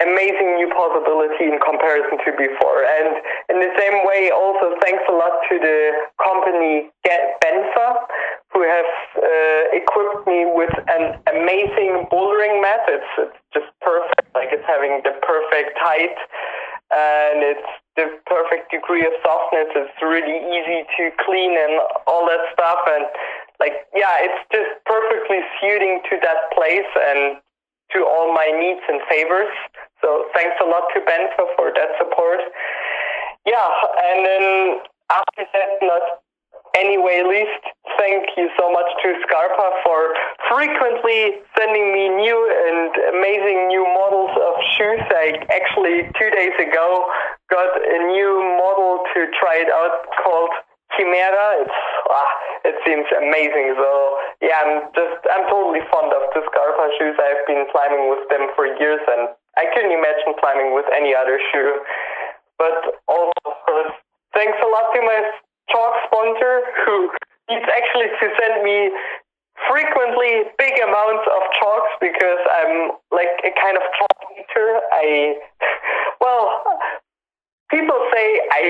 [0.00, 2.86] amazing new possibility in comparison to before.
[2.86, 3.18] And
[3.50, 5.90] in the same way, also thanks a lot to the
[6.22, 8.06] company Get Benfa,
[8.52, 12.86] who have uh, equipped me with an amazing bouldering mat.
[12.86, 16.14] It's, it's just perfect, like it's having the perfect height
[16.90, 19.68] and it's the perfect degree of softness.
[19.76, 22.80] It's really easy to clean and all that stuff.
[22.86, 23.04] And
[23.60, 27.42] like, yeah, it's just perfectly suiting to that place and
[27.92, 29.52] to all my needs and favors.
[30.02, 32.40] So thanks a lot to Ben for, for that support.
[33.46, 33.68] Yeah,
[34.12, 34.44] and then
[35.10, 36.02] after that, not
[36.76, 37.64] anyway least,
[37.98, 40.14] thank you so much to Scarpa for
[40.50, 45.02] frequently sending me new and amazing new models of shoes.
[45.10, 47.04] I actually two days ago
[47.50, 50.52] got a new model to try it out called
[50.96, 51.64] Chimera.
[51.64, 51.80] It's
[52.10, 52.30] ah,
[52.64, 53.74] it seems amazing.
[53.76, 53.90] So
[54.42, 57.16] yeah, I'm just I'm totally fond of the Scarpa shoes.
[57.18, 61.42] I've been climbing with them for years, and I couldn't imagine climbing with any other
[61.50, 61.82] shoe.
[62.58, 63.50] But also,
[64.34, 65.18] thanks a lot to my
[65.70, 67.10] chalk sponsor who
[67.50, 68.90] needs actually to send me
[69.66, 74.68] frequently big amounts of chalks because I'm like a kind of chalk eater.
[74.94, 75.34] I
[76.20, 76.62] well,
[77.70, 78.62] people say I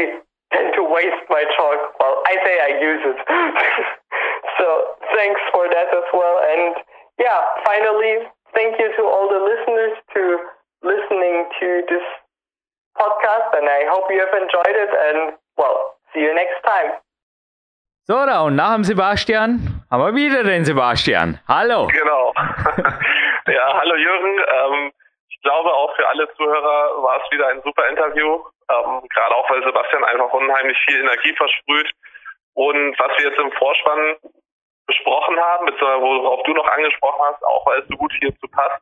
[0.52, 1.80] tend to waste my chalk.
[2.00, 3.18] Well, I say I use it.
[4.58, 4.66] so
[5.12, 6.40] thanks for that as well.
[6.48, 6.76] And
[7.20, 8.24] yeah, finally,
[8.54, 10.38] thank you to all the listeners to
[10.82, 12.04] listening to this
[12.96, 13.54] podcast.
[13.56, 14.90] And I hope you have enjoyed it.
[14.90, 16.98] And well, see you next time.
[18.04, 21.40] So, da, und nach dem Sebastian haben wir wieder den Sebastian.
[21.46, 21.88] Hallo.
[21.88, 22.32] Genau.
[23.46, 24.34] ja, hallo Jürgen.
[24.48, 24.92] Ähm,
[25.28, 28.40] ich glaube, auch für alle Zuhörer war es wieder ein super Interview.
[28.70, 31.92] Ähm, gerade auch, weil Sebastian einfach unheimlich viel Energie versprüht.
[32.54, 34.16] Und was wir jetzt im Vorspann
[34.86, 38.80] besprochen haben, beziehungsweise worauf du noch angesprochen hast, auch weil es so gut hierzu passt,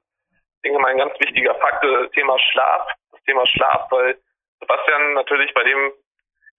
[0.67, 2.89] denke mal ein ganz wichtiger Fakt, das Thema Schlaf.
[3.13, 4.19] Das Thema Schlaf, weil
[4.61, 5.93] Sebastian natürlich bei dem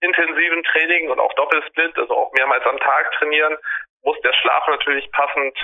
[0.00, 3.56] intensiven Training und auch Doppelsplit, also auch mehrmals am Tag trainieren,
[4.02, 5.58] muss der Schlaf natürlich passend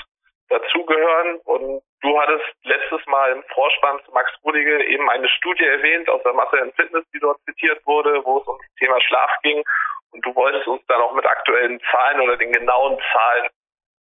[0.49, 1.37] dazugehören.
[1.45, 6.23] Und du hattest letztes Mal im Vorspann zu Max Rudige eben eine Studie erwähnt aus
[6.23, 9.62] der Masse in Fitness, die dort zitiert wurde, wo es um das Thema Schlaf ging.
[10.11, 13.49] Und du wolltest uns dann auch mit aktuellen Zahlen oder den genauen Zahlen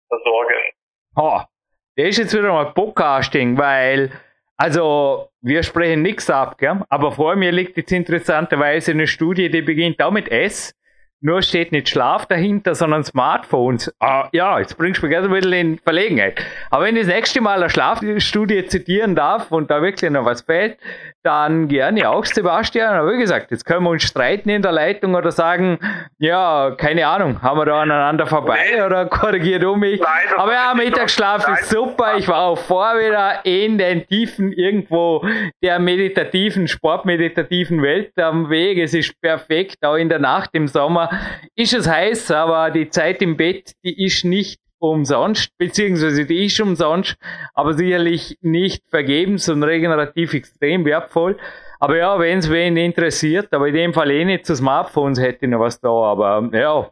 [0.10, 0.60] versorgen.
[1.16, 1.40] Oh,
[1.96, 4.12] der ist jetzt wieder mal Podcasting, weil,
[4.64, 6.84] also, wir sprechen nichts ab, gell?
[6.88, 10.74] aber vor mir liegt jetzt interessanterweise eine Studie, die beginnt auch mit S
[11.24, 13.94] nur steht nicht Schlaf dahinter, sondern Smartphones.
[14.00, 16.42] Ah, ja, jetzt bringst du mich gerade ein bisschen in Verlegenheit.
[16.70, 20.42] Aber wenn ich das nächste Mal eine Schlafstudie zitieren darf und da wirklich noch was
[20.42, 20.78] fällt,
[21.24, 22.96] dann gerne auch Sebastian.
[22.96, 25.80] Aber wie gesagt, jetzt können wir uns streiten in der Leitung oder sagen,
[26.20, 28.82] ja, keine Ahnung, haben wir da aneinander vorbei nee.
[28.82, 30.00] oder korrigiert um mich.
[30.00, 32.18] Nein, Aber ja, Mittagsschlaf ist super.
[32.18, 35.26] Ich war auch vor wieder in den Tiefen irgendwo
[35.62, 38.78] der meditativen, sportmeditativen Welt am Weg.
[38.78, 41.10] Es ist perfekt, auch in der Nacht im Sommer
[41.56, 46.60] ist es heiß, aber die Zeit im Bett, die ist nicht umsonst, beziehungsweise die ist
[46.60, 47.16] umsonst,
[47.54, 51.38] aber sicherlich nicht vergebens und regenerativ extrem wertvoll.
[51.80, 55.46] Aber ja, wenn es wen interessiert, aber in dem Fall eh nicht zu Smartphones hätte
[55.46, 56.90] ich noch was da, aber ja.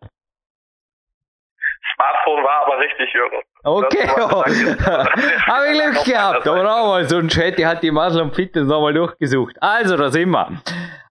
[2.02, 3.38] Smartphone war aber richtig, Jürgen.
[3.64, 4.08] Okay,
[5.48, 8.94] habe ich Glück gehabt, aber auch mal, sonst hätte ich halt die und Fitness nochmal
[8.94, 9.56] durchgesucht.
[9.62, 10.48] Also, da sind wir.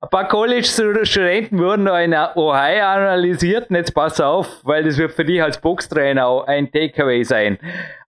[0.03, 5.25] Ein paar College-Studenten wurden in Ohio analysiert und jetzt pass auf, weil das wird für
[5.25, 7.59] dich als Boxtrainer auch ein Takeaway sein.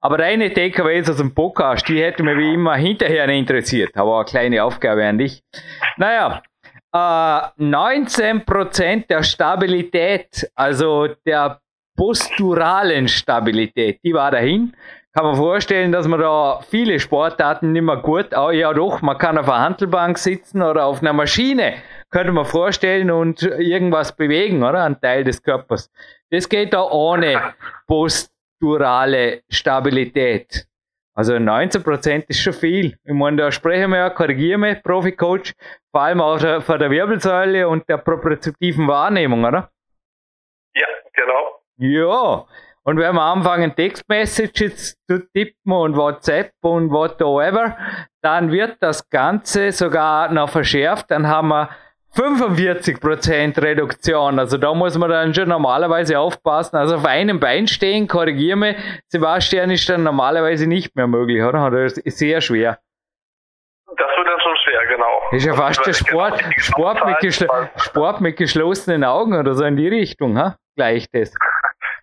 [0.00, 3.96] Aber deine Takeaways aus dem Podcast, die hätten mir wie immer hinterher interessiert.
[3.96, 5.44] Aber eine kleine Aufgabe an dich.
[5.96, 6.42] Naja,
[6.92, 11.61] äh, 19% der Stabilität, also der
[11.96, 14.74] posturalen Stabilität, die war dahin.
[15.14, 19.18] Kann man vorstellen, dass man da viele Sportarten nicht mehr gut, oh ja doch, man
[19.18, 21.74] kann auf einer Handelbank sitzen oder auf einer Maschine,
[22.10, 24.84] könnte man vorstellen und irgendwas bewegen, oder?
[24.84, 25.90] Ein Teil des Körpers.
[26.30, 27.54] Das geht da ohne
[27.86, 30.66] posturale Stabilität.
[31.14, 32.96] Also 19% ist schon viel.
[33.04, 35.52] Ich meine, da sprechen wir ja, korrigieren wir, Profi-Coach,
[35.90, 39.70] vor allem auch von der Wirbelsäule und der propriozeptiven Wahrnehmung, oder?
[40.74, 41.51] Ja, genau.
[41.76, 42.44] Ja,
[42.84, 47.76] und wenn wir anfangen, Textmessages zu tippen und WhatsApp und whatever,
[48.22, 51.10] dann wird das Ganze sogar noch verschärft.
[51.10, 51.68] Dann haben wir
[52.16, 54.38] 45% Reduktion.
[54.38, 56.76] Also da muss man dann schon normalerweise aufpassen.
[56.76, 58.76] Also auf einem Bein stehen, korrigiere mich,
[59.08, 61.66] Sebastian ist dann normalerweise nicht mehr möglich, oder?
[61.66, 62.80] Oder ist sehr schwer.
[63.96, 65.22] Das wird dann schon schwer, genau.
[65.30, 69.76] Ist ja fast der Sport, genau Sport, mit Sport mit geschlossenen Augen oder so in
[69.76, 70.56] die Richtung, ha?
[70.76, 71.32] Gleich das.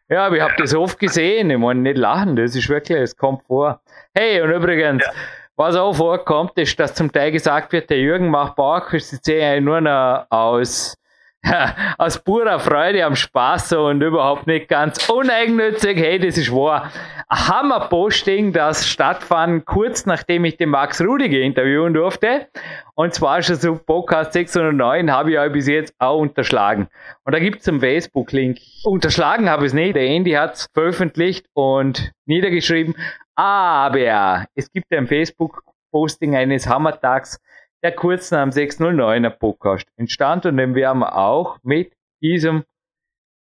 [0.09, 1.51] Ja, aber ich habe das oft gesehen.
[1.51, 3.79] Ich meine, nicht lachen, das ist wirklich, es kommt vor.
[4.13, 5.11] Hey, und übrigens, ja.
[5.55, 10.25] was auch vorkommt, ist, dass zum Teil gesagt wird, der Jürgen macht Bauerküste nur noch
[10.31, 10.97] aus
[11.97, 15.97] aus purer Freude am Spaß und überhaupt nicht ganz uneigennützig.
[15.97, 16.91] Hey, das ist wahr.
[17.27, 22.47] Ein Hammer-Posting, das stattfand kurz nachdem ich den Max Rudige interviewen durfte.
[22.95, 26.87] Und zwar schon so Podcast 609 habe ich euch bis jetzt auch unterschlagen.
[27.23, 28.57] Und da gibt es einen Facebook-Link.
[28.83, 29.95] Unterschlagen habe ich es nicht.
[29.95, 32.95] Der Andy hat es veröffentlicht und niedergeschrieben.
[33.35, 37.39] Aber es gibt ein Facebook-Posting eines Hammertags
[37.81, 42.65] der Kurznamen 609er Podcast entstand und den werden wir auch mit diesem,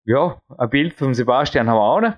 [0.06, 2.14] ja, ein Bild vom Sebastian haben wir auch noch,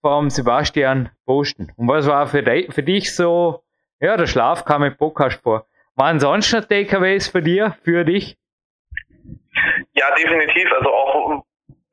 [0.00, 1.72] vom Sebastian posten.
[1.76, 3.62] Und was war für, dich, für dich so,
[4.00, 5.66] ja, der Schlaf kam im Podcast vor.
[5.96, 8.36] Waren sonst noch Takeaways für dir, für dich?
[9.94, 10.70] Ja, definitiv.
[10.76, 11.44] Also auch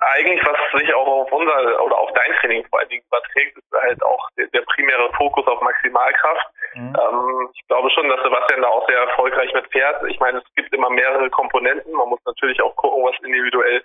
[0.02, 3.72] eigentlich, was sich auch auf unser oder auf dein Training vor allen Dingen überträgt, ist
[3.72, 6.48] halt auch der, der primäre Fokus auf Maximalkraft.
[6.74, 6.96] Mhm.
[7.00, 10.04] Ähm, ich glaube schon, dass Sebastian da auch sehr erfolgreich mit fährt.
[10.10, 11.94] Ich meine, es gibt immer mehrere Komponenten.
[11.94, 13.84] Man muss natürlich auch gucken, was individuell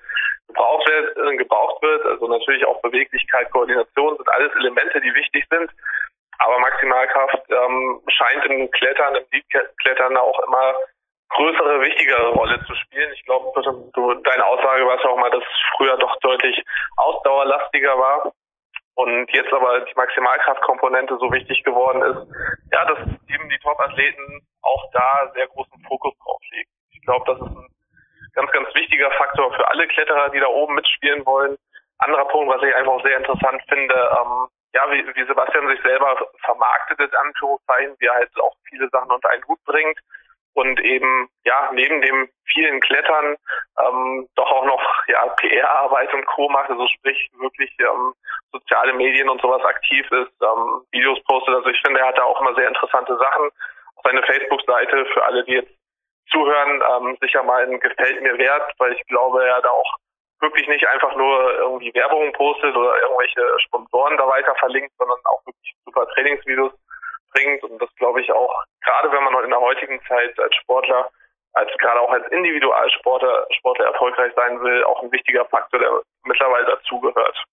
[0.48, 2.04] gebraucht wird, äh, gebraucht wird.
[2.06, 5.70] Also natürlich auch Beweglichkeit, Koordination sind alles Elemente, die wichtig sind.
[6.38, 10.74] Aber Maximalkraft ähm, scheint im Klettern, im Leadklettern auch immer
[11.30, 13.12] größere, wichtigere Rolle zu spielen.
[13.14, 13.52] Ich glaube,
[14.24, 16.62] deine Aussage war es auch mal, dass es früher doch deutlich
[16.96, 18.32] ausdauerlastiger war
[18.96, 22.32] und jetzt aber die Maximalkraftkomponente so wichtig geworden ist,
[22.72, 22.98] ja, dass
[23.28, 26.70] eben die Top-Athleten auch da sehr großen Fokus drauf legen.
[26.92, 27.68] Ich glaube, das ist ein
[28.34, 31.58] ganz, ganz wichtiger Faktor für alle Kletterer, die da oben mitspielen wollen.
[31.98, 36.16] Anderer Punkt, was ich einfach sehr interessant finde, ähm, ja, wie, wie Sebastian sich selber
[36.44, 39.98] vermarktet, in Anführungszeichen, wie er halt auch viele Sachen unter einen Hut bringt
[40.56, 43.36] und eben ja neben dem vielen Klettern
[43.78, 46.48] ähm, doch auch noch ja PR-Arbeit und Co.
[46.48, 48.14] macht, also sprich wirklich ähm,
[48.52, 51.54] soziale Medien und sowas aktiv ist, ähm, Videos postet.
[51.54, 53.50] Also ich finde, er hat da auch immer sehr interessante Sachen.
[54.02, 55.72] Seine Facebook-Seite für alle, die jetzt
[56.30, 59.94] zuhören, ähm, sicher mal ein Gefällt mir wert, weil ich glaube, er da auch
[60.40, 65.44] wirklich nicht einfach nur irgendwie Werbung postet oder irgendwelche Sponsoren da weiter verlinkt, sondern auch
[65.44, 66.72] wirklich super Trainingsvideos
[67.36, 67.62] bringt.
[67.64, 71.10] Und das glaube ich auch, gerade wenn man in der heutigen Zeit als Sportler,
[71.52, 75.90] als gerade auch als Individualsportler Sportler erfolgreich sein will, auch ein wichtiger Faktor, der
[76.24, 77.44] mittlerweile dazugehört.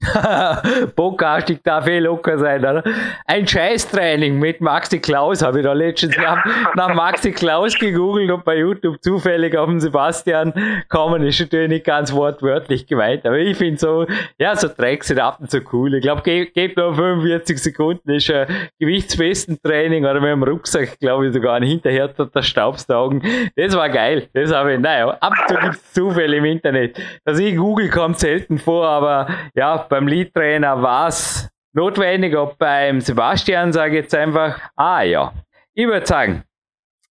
[0.96, 2.82] Podcasting darf eh locker sein, oder?
[3.26, 6.42] Ein Scheißtraining mit Maxi Klaus habe ich da letztens nach,
[6.74, 10.54] nach Maxi Klaus gegoogelt und bei YouTube zufällig auf den Sebastian
[10.88, 11.22] kommen.
[11.22, 14.06] Ist natürlich nicht ganz wortwörtlich gemeint, aber ich finde so,
[14.38, 15.94] ja, so Tracks sind ab und zu cool.
[15.94, 18.46] Ich glaube, geht, geht nur 45 Sekunden, ist ein
[18.78, 23.22] Gewichtsfesten-Training oder mit dem Rucksack, glaube ich, sogar ein hinterher der Staubsaugen.
[23.54, 24.28] Das war geil.
[24.32, 26.98] Das habe ich, naja, ab und zu gibt es Zufälle im Internet.
[27.26, 33.00] Dass ich google kommt selten vor, aber ja, beim Lead-Trainer war es notwendig, ob beim
[33.00, 35.34] Sebastian sage ich jetzt einfach, ah ja,
[35.74, 36.44] ich würde sagen,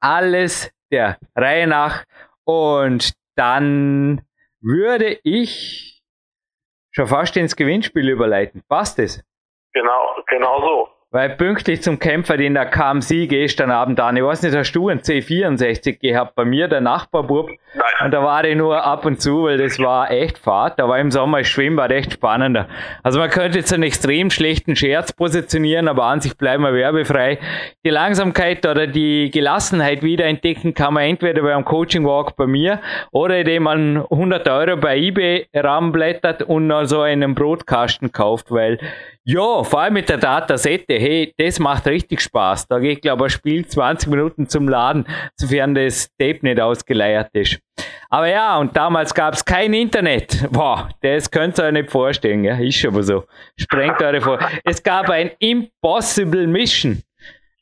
[0.02, 2.04] alles der Reihe nach
[2.44, 4.22] und dann
[4.62, 6.04] würde ich
[6.91, 8.64] schon fast ins Gewinnspiel überleiten.
[8.68, 9.24] Passt es?
[9.74, 10.90] Genau, genau so.
[11.14, 14.18] Weil pünktlich zum Kämpfer, den da kam sie gestern Abend an.
[14.18, 16.34] Ich weiß nicht, hast du einen C64 gehabt?
[16.34, 17.52] Bei mir, der Nachbarbub.
[17.76, 18.06] Nein.
[18.06, 20.80] Und da war ich nur ab und zu, weil das war echt Fahrt.
[20.80, 22.68] Da war im Sommer das Schwimmbad echt spannender.
[23.03, 27.38] Also man könnte jetzt einen extrem schlechten Scherz positionieren, aber an sich bleiben wir werbefrei.
[27.85, 32.80] Die Langsamkeit oder die Gelassenheit wiederentdecken kann man entweder beim Coaching Walk bei mir
[33.11, 38.80] oder indem man 100 Euro bei eBay ranblättert und noch so einen Brotkasten kauft, weil
[39.26, 42.68] ja, vor allem mit der Datasette, hey, das macht richtig Spaß.
[42.68, 45.06] Da geht, glaube ich, ein Spiel 20 Minuten zum Laden,
[45.36, 47.60] sofern das Tape nicht ausgeleiert ist.
[48.10, 50.45] Aber ja, und damals gab es kein Internet.
[50.52, 53.24] Boah, das könnt ihr euch nicht vorstellen, ja, ist aber so.
[53.58, 54.40] Sprengt eure vor.
[54.66, 57.02] Es gab ein Impossible Mission.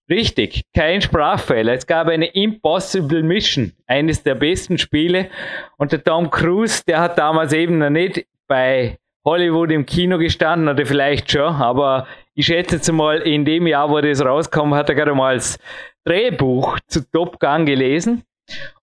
[0.10, 1.74] Richtig, kein Sprachfehler.
[1.74, 5.30] Es gab eine Impossible Mission, eines der besten Spiele.
[5.78, 10.68] Und der Tom Cruise, der hat damals eben noch nicht bei Hollywood im Kino gestanden,
[10.69, 14.89] oder vielleicht schon, aber ich schätze jetzt mal, in dem Jahr, wo das rauskam, hat
[14.89, 15.60] er gerade mal das
[16.06, 18.23] Drehbuch zu Top Gun gelesen.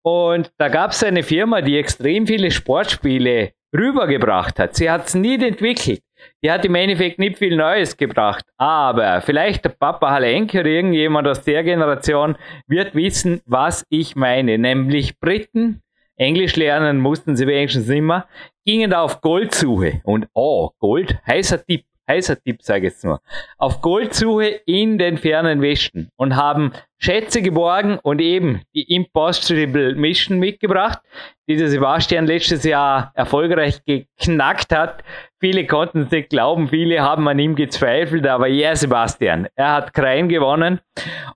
[0.02, 4.76] Und da gab es eine Firma, die extrem viele Sportspiele rübergebracht hat.
[4.76, 6.00] Sie hat es nie entwickelt.
[6.42, 8.44] Die hat im Endeffekt nicht viel Neues gebracht.
[8.56, 12.36] Aber vielleicht der Papa Halenke oder irgendjemand aus der Generation
[12.66, 14.58] wird wissen, was ich meine.
[14.58, 15.82] Nämlich Briten,
[16.16, 18.26] Englisch lernen mussten sie wenigstens immer,
[18.64, 20.00] gingen da auf Goldsuche.
[20.04, 23.20] Und oh, Gold, heißer Tipp, heißer Tipp, sage ich jetzt nur.
[23.58, 30.38] Auf Goldsuche in den fernen Westen und haben Schätze geborgen und eben die Impossible Mission
[30.38, 31.00] mitgebracht,
[31.48, 35.04] die der Sebastian letztes Jahr erfolgreich geknackt hat.
[35.38, 39.92] Viele konnten es nicht glauben, viele haben an ihm gezweifelt, aber ja, Sebastian, er hat
[39.92, 40.80] Krein gewonnen.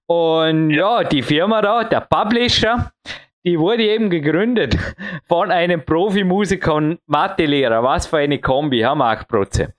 [0.06, 2.92] Und ja, die Firma da, der Publisher,
[3.44, 4.76] die wurde eben gegründet
[5.28, 7.82] von einem Profimusiker und Mathelehrer.
[7.82, 9.74] Was für eine Kombi, ha, Marc Protze.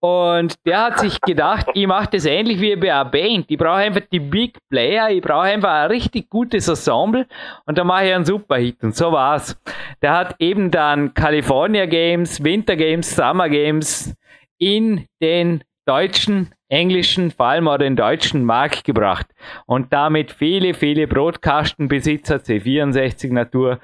[0.00, 3.46] Und der hat sich gedacht, ich mache das ähnlich wie bei einer Band.
[3.48, 7.26] Ich brauche einfach die Big Player, ich brauche einfach ein richtig gutes Ensemble
[7.64, 8.82] und dann mache ich einen Superhit.
[8.82, 9.56] Und so war's.
[10.02, 14.14] Der hat eben dann California Games, Winter Games, Summer Games
[14.58, 19.26] in den deutschen englischen, vor allem auch den deutschen Markt gebracht
[19.66, 23.78] und damit viele, viele Brotkastenbesitzer C64 Natur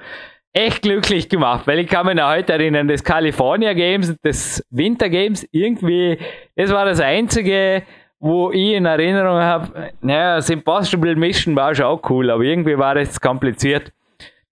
[0.53, 5.09] echt glücklich gemacht, weil ich kann mich noch heute erinnern, das California Games, das Winter
[5.09, 6.19] Games, irgendwie,
[6.57, 7.85] das war das einzige,
[8.19, 12.77] wo ich in Erinnerung habe, naja, das Impossible Mission war schon auch cool, aber irgendwie
[12.77, 13.93] war das kompliziert.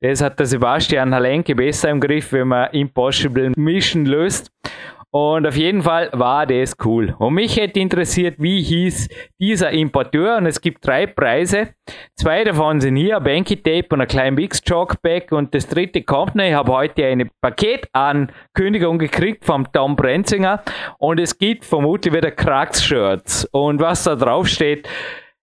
[0.00, 4.52] Das hat der Sebastian Halenke besser im Griff, wenn man Impossible Mission löst.
[5.10, 7.14] Und auf jeden Fall war das cool.
[7.18, 9.08] Und mich hätte interessiert, wie hieß
[9.40, 10.36] dieser Importeur.
[10.36, 11.70] Und es gibt drei Preise.
[12.14, 15.32] Zwei davon sind hier, Banky Tape und ein klein Mix Chalkback.
[15.32, 16.44] Und das dritte kommt noch.
[16.44, 20.62] Ich habe heute eine Paketankündigung gekriegt vom Tom Brenzinger.
[20.98, 23.46] Und es gibt vermutlich wieder Cracks-Shirts.
[23.50, 24.88] Und was da drauf steht,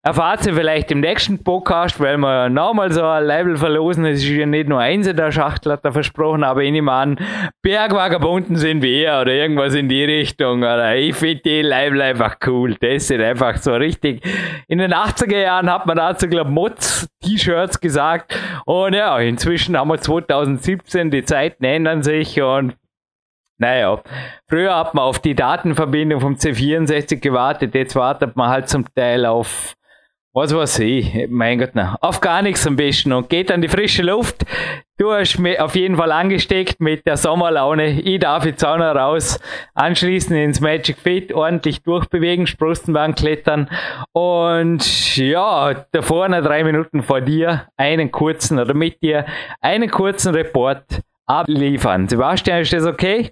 [0.05, 4.05] erfahrt ihr vielleicht im nächsten Podcast, weil wir nochmal so ein Label verlosen.
[4.05, 6.91] Es ist ja nicht nur eins in der Schachtel, hat er versprochen, aber ich nehme
[6.91, 7.17] an,
[7.63, 10.59] Bergvagabunden sind wir oder irgendwas in die Richtung.
[10.59, 12.75] Oder ich finde die Label einfach cool.
[12.79, 14.23] Das sind einfach so richtig.
[14.67, 18.37] In den 80er Jahren hat man dazu, glaube ich, Mods-T-Shirts gesagt.
[18.65, 22.75] Und ja, inzwischen haben wir 2017, die Zeiten ändern sich und
[23.57, 24.03] naja,
[24.49, 29.25] früher hat man auf die Datenverbindung vom C64 gewartet, jetzt wartet man halt zum Teil
[29.25, 29.75] auf
[30.35, 33.69] was weiß ich, mein Gott, na, auf gar nichts am besten und geht an die
[33.69, 34.43] frische Luft.
[34.97, 38.01] Du hast mich auf jeden Fall angesteckt mit der Sommerlaune.
[38.01, 39.39] Ich darf jetzt auch noch raus,
[39.75, 43.69] anschließend ins Magic Fit, ordentlich durchbewegen, Sprustenbank klettern
[44.11, 49.25] und ja, da vorne drei Minuten vor dir einen kurzen oder mit dir
[49.61, 50.83] einen kurzen Report
[51.25, 52.09] abliefern.
[52.09, 53.31] Sebastian, ist das okay?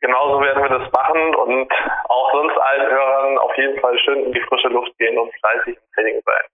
[0.00, 1.72] Genauso werden wir das machen und
[2.08, 5.76] auch sonst allen Hörern auf jeden Fall schön in die frische Luft gehen und fleißig
[5.76, 6.53] im Training sein.